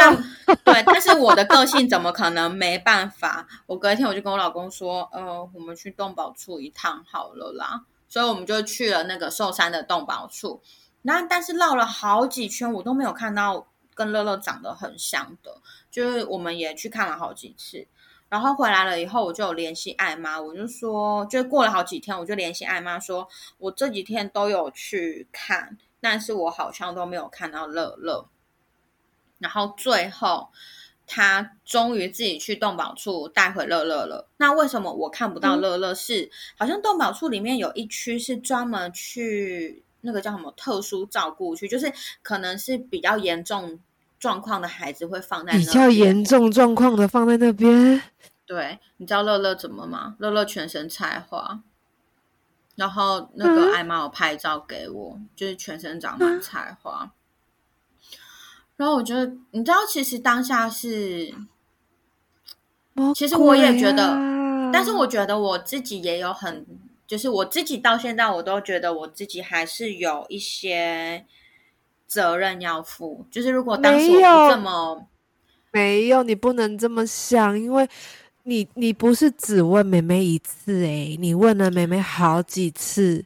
[0.00, 0.16] 但
[0.64, 3.46] 对，但是我的个性怎么可能没办法？
[3.66, 7.82] 我隔一天我就跟我老公说，呃，我们去动保处一趟好了啦。
[8.08, 10.62] 所以我们就去了那个寿山的动保处，
[11.02, 15.60] 那但是绕了好几圈，我都没有看到跟乐乐长得很像的。
[15.90, 17.86] 就是我们也去看了好几次，
[18.28, 28.28] 然后回来了以后，我就有联系艾妈，我就说，就过了好几天，我就联系艾妈说，我这几天都有去看，但是我好像都没有看到乐乐。
[29.38, 30.48] 然后最后。
[31.08, 34.28] 他终于自己去动保处带回乐乐了。
[34.36, 35.94] 那为什么我看不到乐乐？
[35.94, 41.90] 是好像动保处里面有一区是专门去那个叫什么特殊照顾区，就是
[42.22, 43.80] 可能是比较严重
[44.20, 48.00] 状况的孩子会放在那比较严重状况的放在那边。
[48.46, 50.14] 对，你知道乐乐怎么吗？
[50.18, 51.60] 乐乐全身菜花，
[52.76, 57.10] 然后那个艾妈有拍照给我，就是全身长满菜花。
[58.78, 61.34] 然后我觉得，你知道，其实当下是，
[63.12, 64.14] 其实我也觉得，
[64.72, 66.64] 但是我觉得我自己也有很，
[67.04, 71.26] 就是我自己到现在我都觉得我自己还是有一些
[72.06, 73.26] 责任要负。
[73.32, 75.06] 就是如果当时我不这么
[75.72, 77.88] 没有，你不能这么想，因为
[78.44, 83.24] 你你不是只问妹妹一次，诶，你问了妹妹好几次。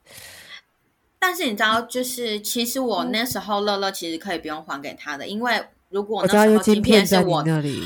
[1.24, 7.80] 但是你知道，就是其实我那时候乐乐其实可以不用还给他的，因为如果那时候晶片是我那里，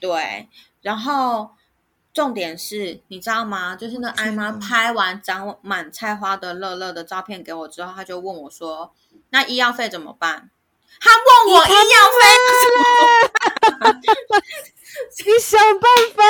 [0.00, 0.48] 对。
[0.80, 1.50] 然后
[2.12, 3.76] 重点是，你知道吗？
[3.76, 8.92] 就是那艾妈拍完长满菜花的乐乐的照片给我之后，他就问我说
[9.30, 10.50] ：“那医药费怎么办？”
[10.98, 11.76] 他问我医药
[12.18, 12.20] 费
[12.58, 12.82] 怎么
[13.78, 14.02] 办？
[15.24, 16.22] 你想办法，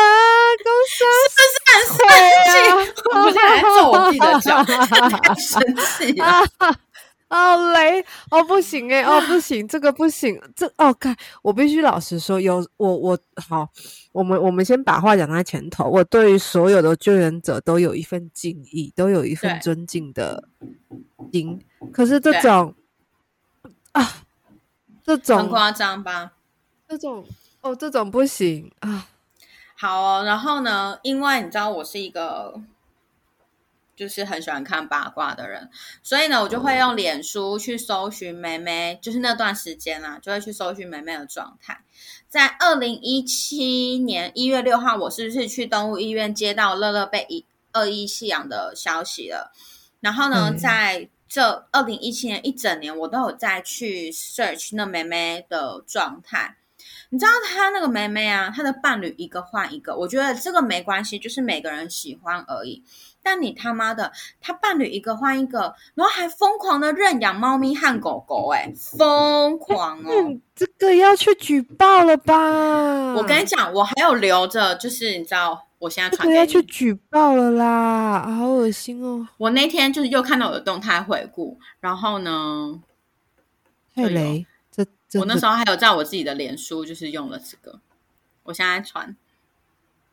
[0.62, 0.94] 公司
[1.30, 2.00] 是不是很生
[2.48, 3.02] 气？
[3.14, 6.26] 我现在揍我自己的脚， 太生气了。
[7.28, 13.66] 哦雷哦不行哎哦不行这个不行这哦看我必须老实说有我我好
[14.12, 20.44] 我们我们先把话讲在前头我对于所有的救援者都有一份敬意都有一份尊敬的
[21.32, 21.58] 心
[21.90, 22.74] 可是这种
[23.92, 24.06] 啊，
[25.02, 26.32] 这种很夸张吧？
[26.86, 27.24] 这种
[27.62, 29.08] 哦，这种不行啊。
[29.76, 32.60] 好哦，然后呢，因为你知道我是一个
[33.96, 35.70] 就是很喜欢看八卦的人，
[36.02, 41.82] 所以呢，我就会用脸书去搜寻梅梅，就是那段时间啊，就会去搜寻梅梅的状态。
[42.28, 47.44] 在二零一七年一月六号，我是不是去动物医院接到乐乐被一
[47.74, 49.52] 恶意弃养的消息了？
[50.00, 56.56] 然后呢，嗯在这二零一七年一整年，我都有在去 search 那梅梅的状态。
[57.12, 62.82] 你知道他那个妹妹啊，她的伴侣一个换一个，我觉得这个没关系，就是每个人喜欢而已。
[63.22, 70.08] 但你他妈的，他伴侣一个换一个，然后还疯狂的认养猫咪和狗狗、欸，疯狂哦！
[70.10, 73.12] 嗯，这个要去举报了吧？
[73.14, 76.62] 我跟你讲，我还有留着，就是你知道，我现在这个要去。
[76.62, 82.80] 举报了啦，好恶心哦，我那天就是又看到我的动态回顾，然后呢，
[83.94, 84.46] 太对哦雷，
[85.14, 87.80] 我那时候还有在我自己的脸书就是用了这个，
[88.42, 89.16] 我现在传，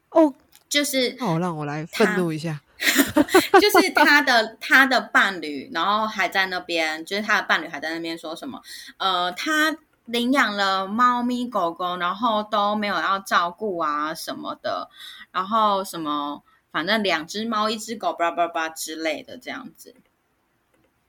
[0.09, 0.33] 哦，
[0.67, 2.61] 就是那我让我来他愤怒一下。
[3.59, 8.61] 就是他的他的伴侣，然后还在那边，就是他的伴侣还在那边说什么？
[8.95, 14.89] 呃，他领养了猫咪狗狗，然后都没有要照顾啊什么的，
[15.33, 19.93] 然后什么反正两只猫一只狗，巴拉巴拉之类的这样子。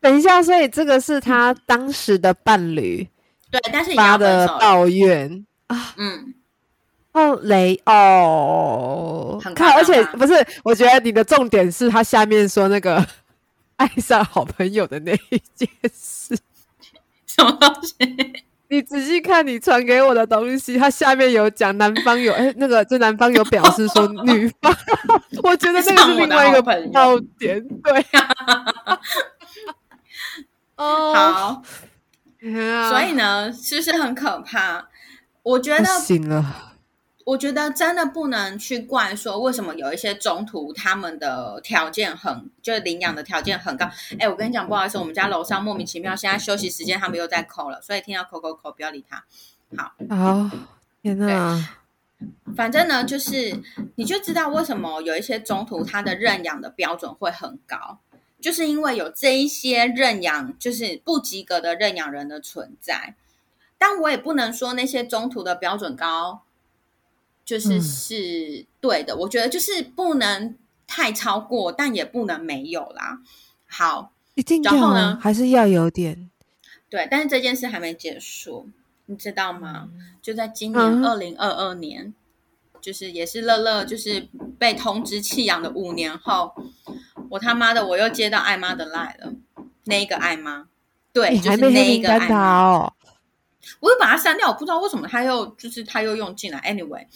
[0.00, 3.09] 等一下，所以这个是他当时的伴侣
[3.50, 4.46] 对，但是已经发要分手了。
[4.46, 5.94] 的抱怨啊。
[5.96, 6.34] 嗯，
[7.12, 13.04] 哦，雷哦，看，而且不是，我觉得你的重点是他下面说那个
[13.76, 16.38] 爱上好朋友的那一件事。
[17.26, 17.94] 什么东西？
[18.68, 24.72] 你仔细看你传给我的东西，它下面有讲男方有哎、那个就男方有表示说女方，
[25.42, 28.00] 我觉得那个是另外一个朋友爆点，对。
[28.14, 28.98] 啊
[30.76, 31.62] 哦，好，
[32.88, 34.88] 所以呢，是不是很可怕？
[35.42, 36.74] 我觉得行了，
[37.24, 43.90] 我觉得真的不能去怪说为什么有一些中途他们的条件很，就是领养的条件很高。
[44.18, 49.24] 哎，我跟你讲，不好意思，我们家楼上莫名其妙现在休息时间他们又在扣了，所以听到扣扣扣不要理他。
[50.09, 50.50] 好，
[51.03, 51.68] 天哪，
[52.57, 53.62] 反正呢，就是
[53.94, 57.98] 你就知道为什么有一些中途他的认养的标准会很高，
[58.40, 63.14] 就是因为有这一些认养就是不及格的认养人的存在。
[63.79, 66.42] 但我也不能说那些中途的标准高，
[67.44, 69.16] 就是嗯是对的。
[69.16, 70.55] 我觉得就是不能
[70.87, 73.20] 太超过，但也不能没有啦。
[73.66, 76.31] 好，一定要然后呢啊还是要有点，
[76.90, 78.68] 对，但是这件事还没结束，
[79.07, 79.88] 你知道吗？
[80.20, 82.12] 就在今年嗯二零二二年，
[82.83, 86.55] 就是也是乐乐就是被通知弃养的五年后，
[87.30, 89.32] 我他妈的我又接到艾妈的赖了，
[89.84, 90.66] 那一个艾妈，
[91.12, 92.92] 对，就是那一个艾妈，单哦，
[93.80, 96.58] 我又把它删掉，我不知道为什么他又就是他又用进来。
[96.60, 97.06] Anyway，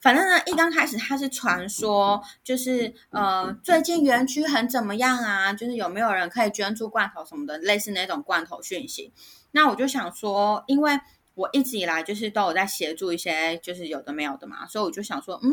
[0.00, 5.52] 反正呢，一刚开始他是传说，就是呃，最近园区很怎么样啊？
[5.52, 9.12] 就是有没有人可以捐助罐头什么的，类似那种罐头讯息。
[9.50, 10.98] 那我就想说，因为
[11.34, 15.50] 我一直以来就是都有在协助一些就是有的没有的嘛，所以我就想说，嗯，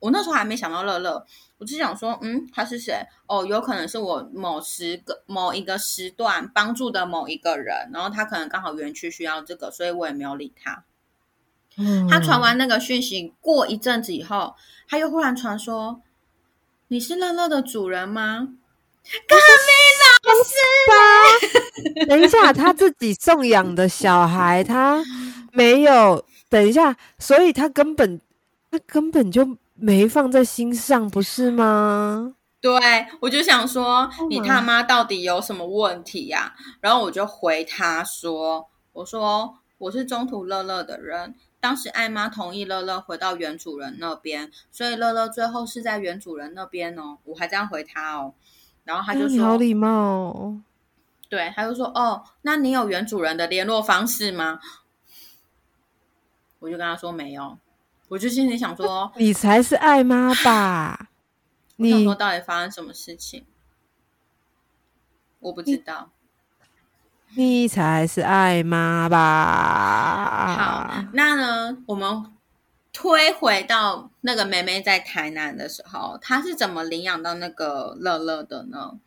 [0.00, 1.24] 我那时候还没想到乐乐，
[1.58, 3.06] 我只想说，嗯，他是谁？
[3.26, 10.84] 哦，有可能是我某时个某一个时段帮助的某一个人，然后他可能刚好园区需要这个，所以我也没有理他。
[12.10, 14.54] 他传嗯完那个讯息，过一阵子以后，
[14.88, 16.00] 他又忽然传说
[16.88, 18.48] ：“你是乐乐的主人吗
[22.08, 25.02] 等一下，他自己送养的小孩，他
[25.52, 26.24] 没有。
[26.50, 28.20] 等一下，所以他根本
[28.70, 32.80] 他根本就没放在心上，不是吗？？”对，
[33.20, 48.34] 我就想说 Oh 你他妈到底有什么问题呀、然后我就回他说：“我说我是中途乐乐的人，当时艾妈同意乐乐回到原主人那边，所以乐乐最后是在原主人那边哦。”我还这样回他哦，
[48.82, 50.60] 然后他就哎呦你说：“好礼貌哦。
[51.28, 54.58] 对，他就说：“哦，那你有原主人的联络方式吗？”
[56.58, 57.56] 我就跟他说没有，
[58.08, 61.10] 我就心里想说，你才是爱妈吧？
[61.76, 63.44] 你我想说到底发生什么事情，
[65.40, 66.10] 我不知道。
[67.34, 70.56] 你才是爱妈吧？
[70.56, 72.24] 好，那呢，我们
[72.92, 78.98] 推回到那个妹妹在台南的时候，她是怎么领养到那个乐乐的呢？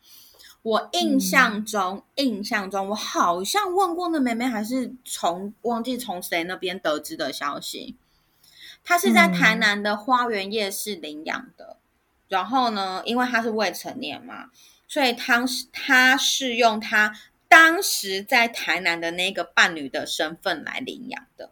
[0.62, 7.96] 我印象中，印象中我好像问过那妹妹，还是从忘记从谁那边得知的消息。
[8.84, 11.76] 她是在台南的花园夜市领养的，
[12.28, 14.50] 然后呢，因为他是未成年嘛，
[14.88, 17.14] 所以当时她是用他
[17.48, 21.50] 当时在台南的那个伴侣的身份来领养的。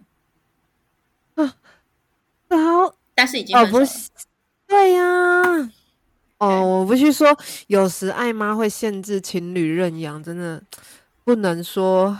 [2.49, 3.85] 然后但是已经哦不。
[3.85, 4.09] 是，
[4.66, 5.03] 对呀、
[6.39, 10.62] 哦，我不是说，有时爱妈会限制情侣认养，真的
[11.22, 12.18] 不能说，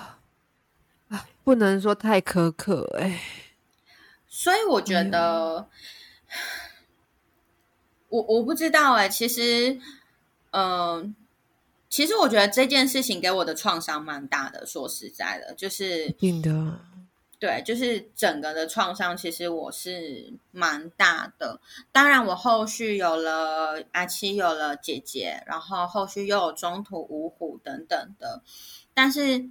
[1.09, 3.21] 啊，不能说太苛刻、哎，
[4.31, 5.69] 所以我觉得，
[8.09, 9.79] 我我不知道哎、其实，
[10.53, 11.15] 嗯、
[11.89, 14.65] 其实我觉得这件事情给我的创伤蛮大的。
[14.65, 16.81] 说实在的，就是一定的，
[17.41, 21.61] 对，就是整个的创伤，其实我是蛮大的。
[21.91, 28.43] 当然，我后续有了阿七，有了姐姐，然后后续又有中途五虎等等的，
[28.95, 29.51] 但是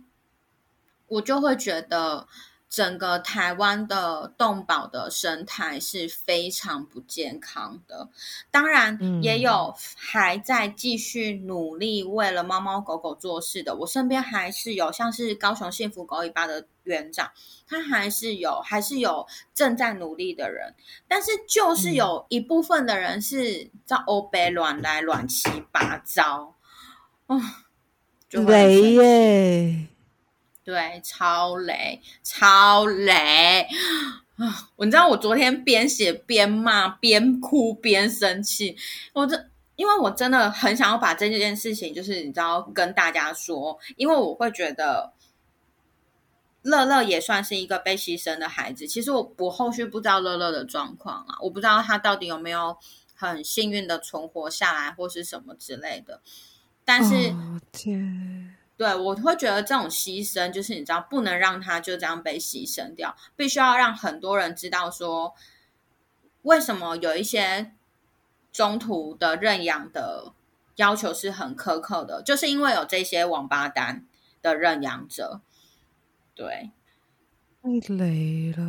[1.08, 2.28] 我就会觉得
[2.70, 8.08] 整个台湾的动保的生态是非常不健康的。
[8.52, 13.76] 当然，嗯也有还在继续努力为了猫猫狗狗做事的。
[13.76, 17.32] 我身边还是有像是高雄幸福狗尾巴的园长，
[17.68, 20.76] 他还是有还是有正在努力的人，
[21.08, 26.54] 但是就是有一部分的人是照欧北乱来乱七八糟，
[27.26, 27.42] 哦，
[28.30, 29.88] 就会很雷生气耶，
[30.70, 33.68] 对，超雷，超雷
[34.38, 34.70] 啊！
[34.76, 38.78] 我你知道，我昨天边写边骂，边哭边生气。
[39.14, 45.12] 我这，因为我真的很想要把这件事情，就是你知道跟大家说，因为我会觉得
[46.62, 48.86] 乐乐也算是一个被牺牲的孩子。
[48.86, 52.78] 其实我我后续不知道乐乐的状况啊，我不知道他到底有没有
[53.16, 56.22] 很幸运的存活下来，或是什么之类的。
[56.86, 57.34] 但是，
[57.72, 65.36] 天，对，我会觉得这种牺牲，就是你知道，不能让他就这样被牺牲掉，必须要让很多人知道说，
[66.44, 67.74] 为什么有一些
[68.54, 70.32] 中途的认养的
[70.78, 74.06] 要求是很苛刻的，就是因为有这些王八蛋
[74.42, 75.42] 的认养者。
[76.34, 76.72] 对
[77.62, 78.64] 太雷了，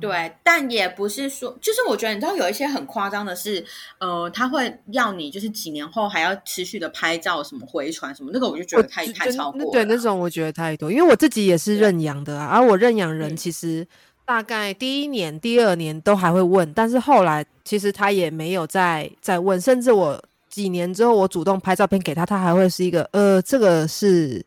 [0.00, 3.64] 对，但也不是说，就是我觉得你知道有一些很夸张的是，
[3.98, 9.70] 呃，他会要你就是几年后还要持续的拍照，什么回传什么，那个我就觉得太太超过了。
[9.72, 13.86] 对那种我觉得太多，因为我自己也是认养的啊，而我认养人嗯其实
[14.24, 24.44] 大概第一年、第二年都还会问，但是后来其实他也没有再再问，甚至我几年之后我主动拍照片给他，他还会是一个呃，这个是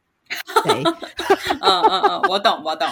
[0.63, 0.83] 谁？
[1.61, 2.87] 嗯嗯嗯，我懂我懂。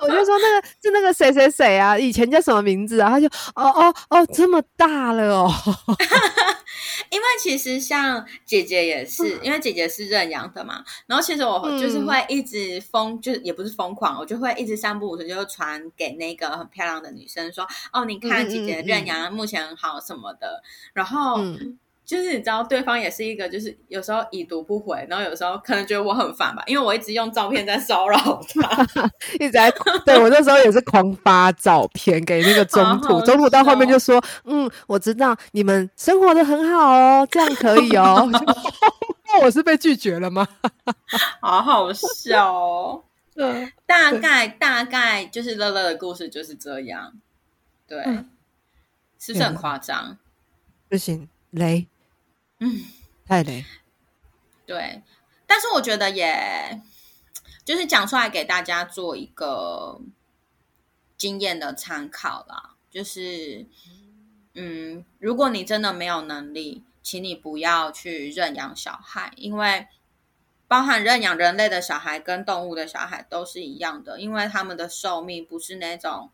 [0.00, 3.10] 我就说那个是那个谁谁谁啊，以前叫什么名字啊？
[3.10, 5.52] 他就哦哦哦，这么大了哦，
[7.10, 20.62] 因为其实像姐姐也是，因为姐姐是认养的嘛，然后其实我就是嗯会一直疯，就是也不是疯狂，我就会一直三步五时就传给那个很漂亮的女生说，哦，你看姐姐嗯认养目前很好什么的，
[20.92, 21.40] 然后。
[22.10, 28.16] 嗯就是你知道，对方也是一个，就是有时候已读不回，然后有时候可能觉得我很烦吧，因为我一直用照片在骚扰
[28.54, 29.08] 他。
[29.38, 29.72] 一直在
[30.04, 38.28] 对我那时候也是狂发照片给那个中途，好好中途到后面就说，嗯，我知道你们生活的很好哦，这样可以哦。
[39.32, 40.48] 那我是被拒绝了吗？
[41.40, 43.04] 好好笑哦！
[43.32, 47.12] 对，大概大概就是乐乐的故事就是这样，
[47.86, 48.28] 对，嗯
[49.20, 50.18] 是不是很夸张？
[50.88, 51.86] 不行，雷，
[52.60, 52.80] 嗯，
[53.26, 53.64] 太雷。
[54.64, 55.02] 对。
[55.46, 56.80] 但是我觉得也，
[57.64, 60.00] 就是讲出来给大家做一个
[61.16, 62.76] 经验的参考啦。
[62.88, 63.66] 就是，
[64.54, 69.88] 嗯，如果你真的没有能力，请你不要去认养小孩，因为
[70.68, 76.30] 包含认养人类的小孩跟动物的小孩都是一样的，因为他们的寿命不是那种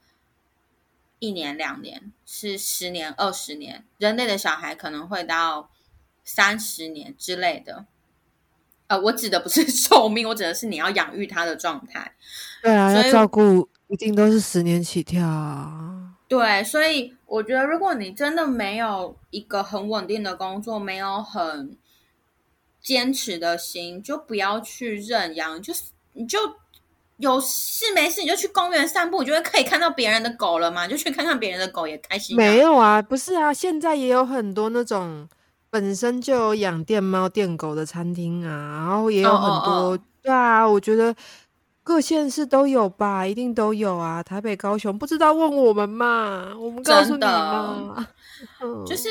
[1.19, 5.71] 一年两年，是十年二十年，人类的小孩可能会到
[6.27, 7.87] 三十年之类的。
[8.89, 12.13] 呃，我指的不是 寿命，我指的是你要养育他的状态。
[12.63, 16.13] 对啊，要照顾一定都是十年起跳啊。
[16.29, 21.77] 对，所以我觉得，如果你真的没有一个很稳定的工作，没有很
[22.81, 26.39] 坚持的心，就不要去认养，就是你就
[27.19, 32.39] 有事没事你就去公园散步，你就会可以看到别人的狗了嘛，你就去看看别人的狗也开心、啊。
[32.39, 35.29] 没有啊，不是啊，现在也有很多那种
[35.77, 41.15] 本身就有养电猫、电狗的餐厅啊，然后也有很多，对啊，我觉得
[41.83, 44.23] 各县市都有吧，一定都有啊。
[44.23, 48.09] 台北、高雄不知道问我们嘛，我们告诉你真的嘛。
[48.63, 49.11] 嗯就是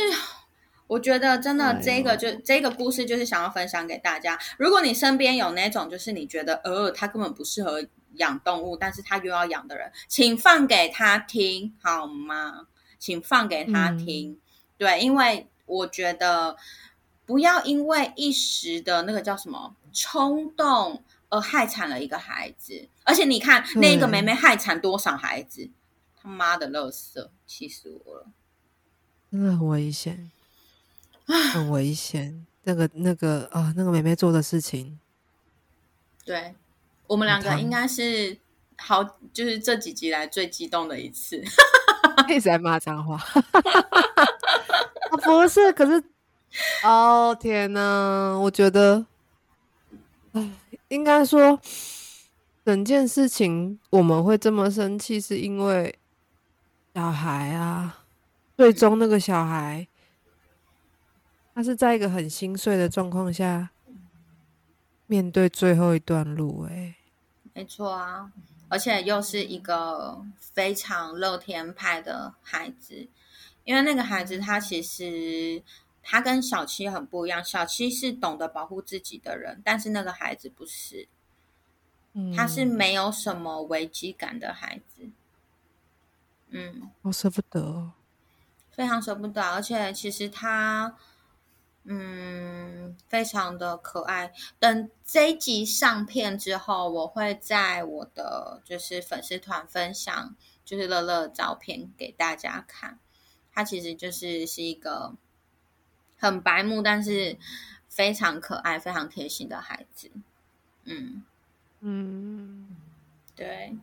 [0.88, 4.40] 我觉得真的哎这个就、这个故事就是想要分享给大家。
[4.58, 7.86] 如果你身边有那种就是你觉得呃他根本不适合
[8.16, 12.66] 养动物，但是他又要养的人，请放给他听好吗？
[12.98, 14.40] 请放给他听。
[14.80, 16.58] 对，因为我觉得
[17.26, 22.88] 不要因为一时的那个叫什么冲动而害惨了一个孩子。
[23.04, 25.70] 而且你看，那个妹妹害惨多少孩子？
[26.16, 28.28] 他妈的，乐色，气死我了！
[29.32, 30.32] 真的很危险，
[31.54, 32.48] 很危险。
[32.64, 35.00] 那个、那个啊，那个妹妹做的事情，
[36.24, 36.56] 对
[37.06, 38.36] 我们两个应该是
[38.78, 41.44] 好，就是这几集来最激动的一次，
[42.28, 43.24] 一直在骂脏话。
[45.12, 46.04] 不是，可是，
[46.84, 48.38] 哦天哪！
[48.38, 49.06] 我觉得，
[50.88, 51.60] 应该说，
[52.66, 55.98] 整件事情我们会这么生气，是因为
[56.94, 58.04] 小孩啊，
[58.58, 59.88] 最终那个小孩。
[61.54, 63.70] 他是在一个很心碎的状况下
[65.08, 66.96] 面对最后一段路，哎，
[67.54, 68.30] 没错啊，
[68.68, 73.08] 而且又是一个非常乐天派的孩子，
[73.66, 75.62] 因为那个孩子他其实
[76.02, 81.10] 他跟小七很不一样，小七是懂得保护自己的人，但是那个孩子不是，
[82.34, 85.10] 他是没有什么危机感的孩子，
[86.52, 87.92] 嗯，我舍不得，
[88.72, 90.96] 非常舍不得，而且其实他。
[91.88, 94.34] 嗯，非常的可爱。
[94.58, 100.36] 等这一集上片之后，我会在我的就是粉丝团分享，
[100.66, 102.98] 就是乐乐照片给大家看。
[103.56, 105.14] 他其实就是是一个
[106.20, 107.38] 很白目，但是
[107.90, 110.12] 非常可爱、非常贴心的孩子。
[110.84, 111.24] 嗯
[111.80, 112.68] 嗯，
[113.36, 113.76] 对。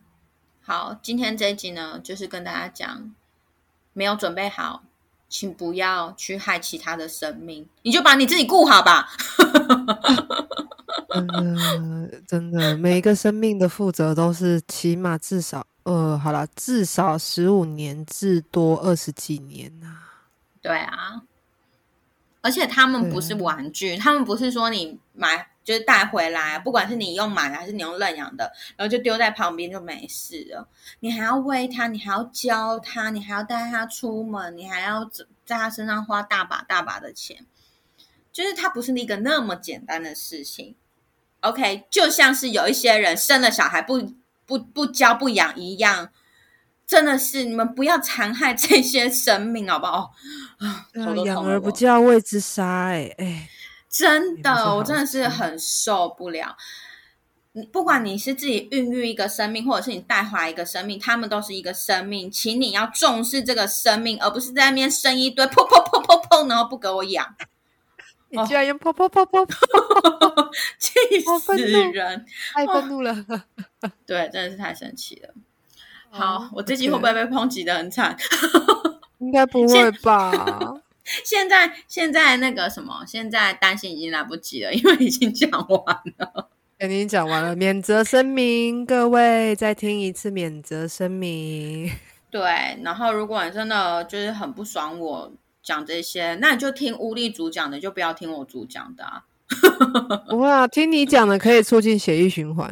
[0.61, 3.13] 好，今天这一集呢，就是跟大家讲，
[3.91, 4.83] 没有准备好。
[5.29, 9.09] 请不要去害其他的生命，你就把你自己顾好吧。
[11.09, 19.99] 真的，真的，每一个生命的负责都是起码至少，呃，好了，至少十五年至多二十几年呐。
[20.61, 21.23] 对啊，
[22.41, 25.47] 而且他们不是玩具，他们不是说你买。
[25.63, 30.67] 就是带回来，不管是你用买的还是你用认养的，然后就丢在旁边就没事了。
[30.99, 37.45] 你还要喂它，你还要教它，你还要带它出门，你还要在它身上花大把大把的钱。
[38.33, 40.75] 就是它不是一个那么简单的事情。
[41.39, 44.11] OK，就像是有一些人生了小孩不
[44.45, 46.09] 不不教不养一样，
[46.85, 50.11] 真的是你们不要残害这些生命好不好？
[50.59, 50.87] 啊，
[51.25, 53.49] 养而不教谓之杀，哎哎。
[53.89, 56.57] 真的，我真的是很受不了。
[57.51, 67.35] 你不管你是自己孕育一个生命，或者是你带怀一个生命，他们都是一个生命，请你要重视这个生命，而不是在那边生一堆砰砰砰砰砰，然后不给我养。
[68.33, 71.55] 你居然用砰砰砰砰砰， 气死
[71.91, 72.25] 人！
[72.53, 73.15] 太愤怒了，
[74.07, 75.29] 对，真的是太生气了。
[76.09, 78.17] 好，我这集会不会被抨击的很惨？
[79.19, 80.31] 应该不会吧。
[81.23, 86.49] 现在现在那个什么，现在担心已经来不及了， 因为已经讲完了。
[86.79, 91.89] 已经讲完了，免责声明，各位再听一次免责声明。
[92.29, 92.41] 对，
[92.83, 95.31] 然后如果你真的就是很不爽我
[95.63, 99.23] 讲这些，那你就听乌力主讲的，就不要听我主讲的啊。
[100.29, 102.69] 不会啊，听你讲的可以促进血液循环，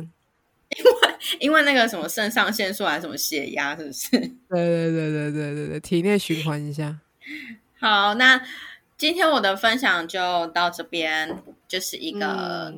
[0.77, 0.91] 因为
[1.39, 4.09] 因为那个什么肾上腺素还是什么血压，是不是？
[4.49, 6.97] 对对对对对对对，体内循环一下。
[7.79, 8.41] 好，那
[8.97, 11.37] 今天我的分享就到这边，
[11.67, 12.73] 就是一个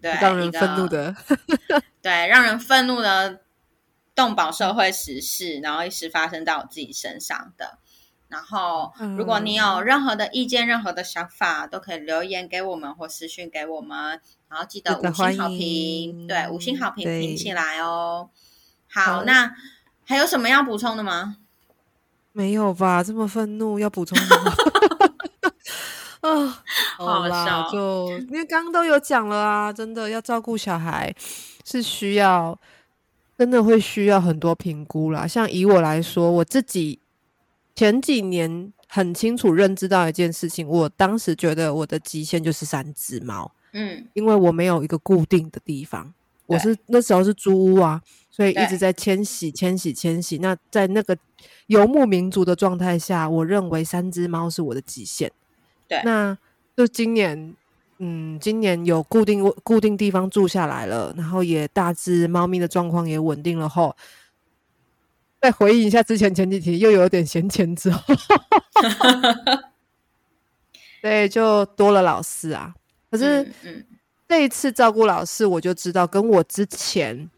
[0.00, 1.14] 对让人愤怒的，
[2.02, 3.40] 对让人愤怒的
[4.14, 7.78] 动保社会时事，然后一时发生在我自己身上的。
[8.34, 14.20] 然后，如果你有任何的意见、任何的想法，都可以留言给我们或私讯给我们。
[14.48, 18.28] 然后记得五星好评，对五星好评评起来哦。
[18.88, 19.54] 好，那
[20.04, 21.36] 还有什么要补充的吗？
[22.32, 23.04] 没有吧？
[23.04, 24.36] 这么愤怒，要补充吗？
[26.22, 26.62] 啊，
[26.96, 31.14] 好啦，就因为刚刚都有讲了啊，真的要照顾小孩
[31.64, 32.58] 是需要，
[33.38, 35.26] 真的会需要很多评估啦。
[35.26, 36.98] 像以我来说，我自己
[37.74, 46.12] 前几年很清楚认知到一件事情，我当时觉得我的极限就是三只猫，嗯，因为我没有一个固定的地方，
[46.46, 48.02] 我是那时候是租屋啊。
[48.30, 50.38] 所以一直在迁徙、迁徙、迁徙。
[50.38, 51.16] 那在那个
[51.68, 55.30] 游牧民族的状态下，我认为三只猫是我的极限。
[55.86, 56.36] 对，那
[56.76, 57.54] 就今年，
[57.98, 63.94] 嗯，今年有固定固定地方住下来了，然后也大致猫咪的状况也稳定了后，
[65.44, 68.02] 再回忆一下之前前几题，又有点闲钱之后，
[71.02, 72.74] 对，就多了老四啊。
[73.10, 73.84] 可是，嗯，
[74.26, 77.28] 这一次照顾老四，我就知道跟我之前。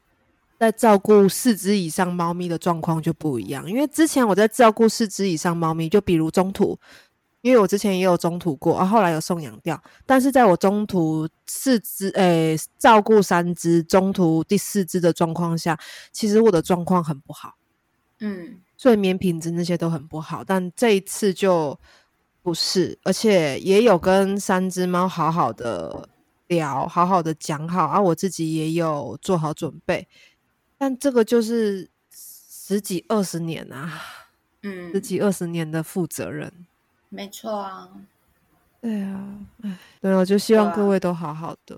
[0.56, 6.78] 在照顾四只以上猫咪的状况就不一样，因为之前我在照顾四只以上猫咪，就比如中途，
[7.40, 15.76] 因为我之前也有中途过，啊，后来有送养掉，但是在我中途四只，诶，照顾三只，中途第四只的状况下，
[16.12, 17.56] 其实我的状况很不好，
[18.20, 21.78] 嗯睡眠品质那些都很不好，但这一次就
[22.42, 26.08] 不是，而且也有跟三只猫好好的
[26.48, 30.06] 聊，好好的讲好，啊，我自己也有做好准备，
[30.76, 34.00] 但这个就是十几二十年啊，
[34.62, 36.52] 嗯十，几二十年的负责任。
[37.08, 37.88] 没错啊。
[38.82, 41.76] 对啊，哎，对啊，就希望各位都好好的。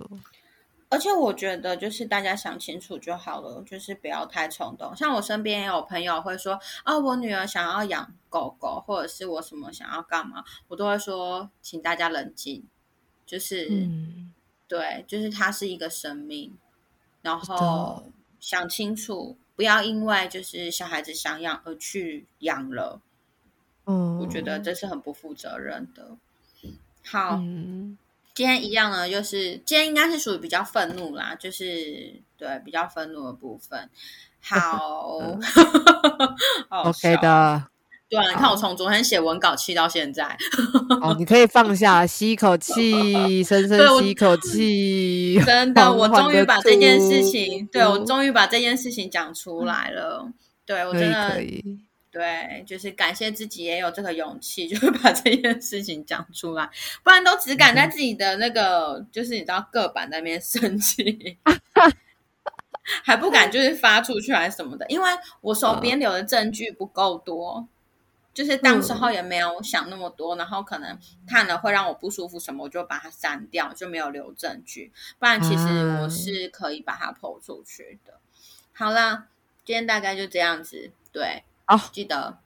[0.90, 4.94] 而且我觉得，就是大家想清楚就好了，就是不要太冲动。
[4.96, 12.64] 像我身边也有朋友会说，啊，我女儿想要养狗狗，或者是我什么想要干嘛，我都会说，请大家冷静，
[13.26, 14.32] 就是、嗯，
[14.66, 16.56] 对，就是它是一个生命，
[17.20, 18.10] 然是后
[18.40, 23.00] 想清楚，不要因为就是小孩子想养而去养了，
[23.84, 26.16] 嗯，我觉得这是很不负责任的。
[27.04, 27.96] 好，嗯，
[28.38, 33.90] 今天一样呢，就是今天应该是属于比较愤怒啦，就是对比较愤怒的部分。
[34.40, 35.18] 好
[36.70, 37.16] 好，OK。
[37.16, 37.64] 的。
[38.08, 40.36] 对啊，你看我从昨天写文稿气到现在，
[41.02, 45.38] 哦，你可以放下，吸一口气， 深深吸一口气。
[45.44, 50.30] 真的，我终于把这件事情，对我终于把这件事情讲出来了。
[50.64, 51.42] 对我真的
[52.10, 56.68] 对，就是感谢自己也有这个勇气，就是把这件事情讲出来，
[57.02, 61.36] 不然都只敢在自己的那个，就是你知道个板那边 生气，
[63.04, 65.10] 还不敢就是发出去还是什么的，因为
[65.42, 67.68] 我手边留的证据不够多。
[68.34, 70.96] 就是当时候也没有想那么多，然后可能
[71.26, 74.92] 看了会让我不舒服什么，我就把它删掉，就没有留证据。
[75.18, 78.14] 不然其实啊我是可以把它抛出去的。
[78.72, 79.26] 好啦，
[79.64, 80.92] 今天大概就这样子。
[81.10, 82.38] 对，好，记得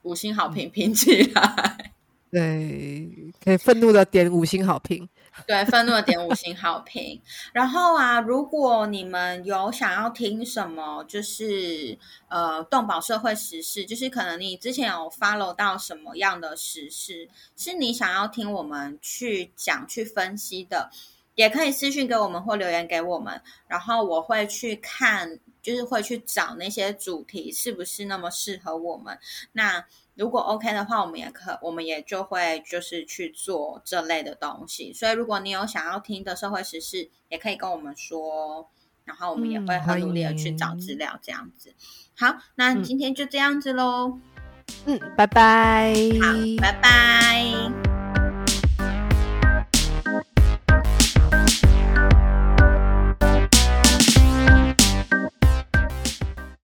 [0.00, 1.92] 五星好评评起来。
[2.30, 3.06] 对，
[3.44, 5.06] 可以愤怒的点五星好评。
[5.46, 7.20] 对，愤怒的点五星好评。
[7.52, 11.98] 然后啊，如果你们有想要听什么，就是
[12.28, 20.90] 呃，动保社会时事，就是可能你之前有 follow 到什么样的时事，是你想要听我们去讲、去分析的，
[21.34, 29.18] 也可以私讯给我们或留言给我们，然后我会去看，就是会去找那些主题是不是那么适合我们。
[29.52, 29.84] 那
[30.14, 34.92] 如果 OK 的话，我们也可，我们也就会就是去做这类的东西。
[34.92, 38.68] 所以，如果你有想要听的社会时事，也可以跟我们说，
[39.04, 41.72] 然后我们也会很努力的去找资料，这样子。
[42.14, 44.18] 好，那今天就这样子喽，
[44.84, 45.94] 嗯，拜拜。
[46.20, 47.91] 好，拜拜。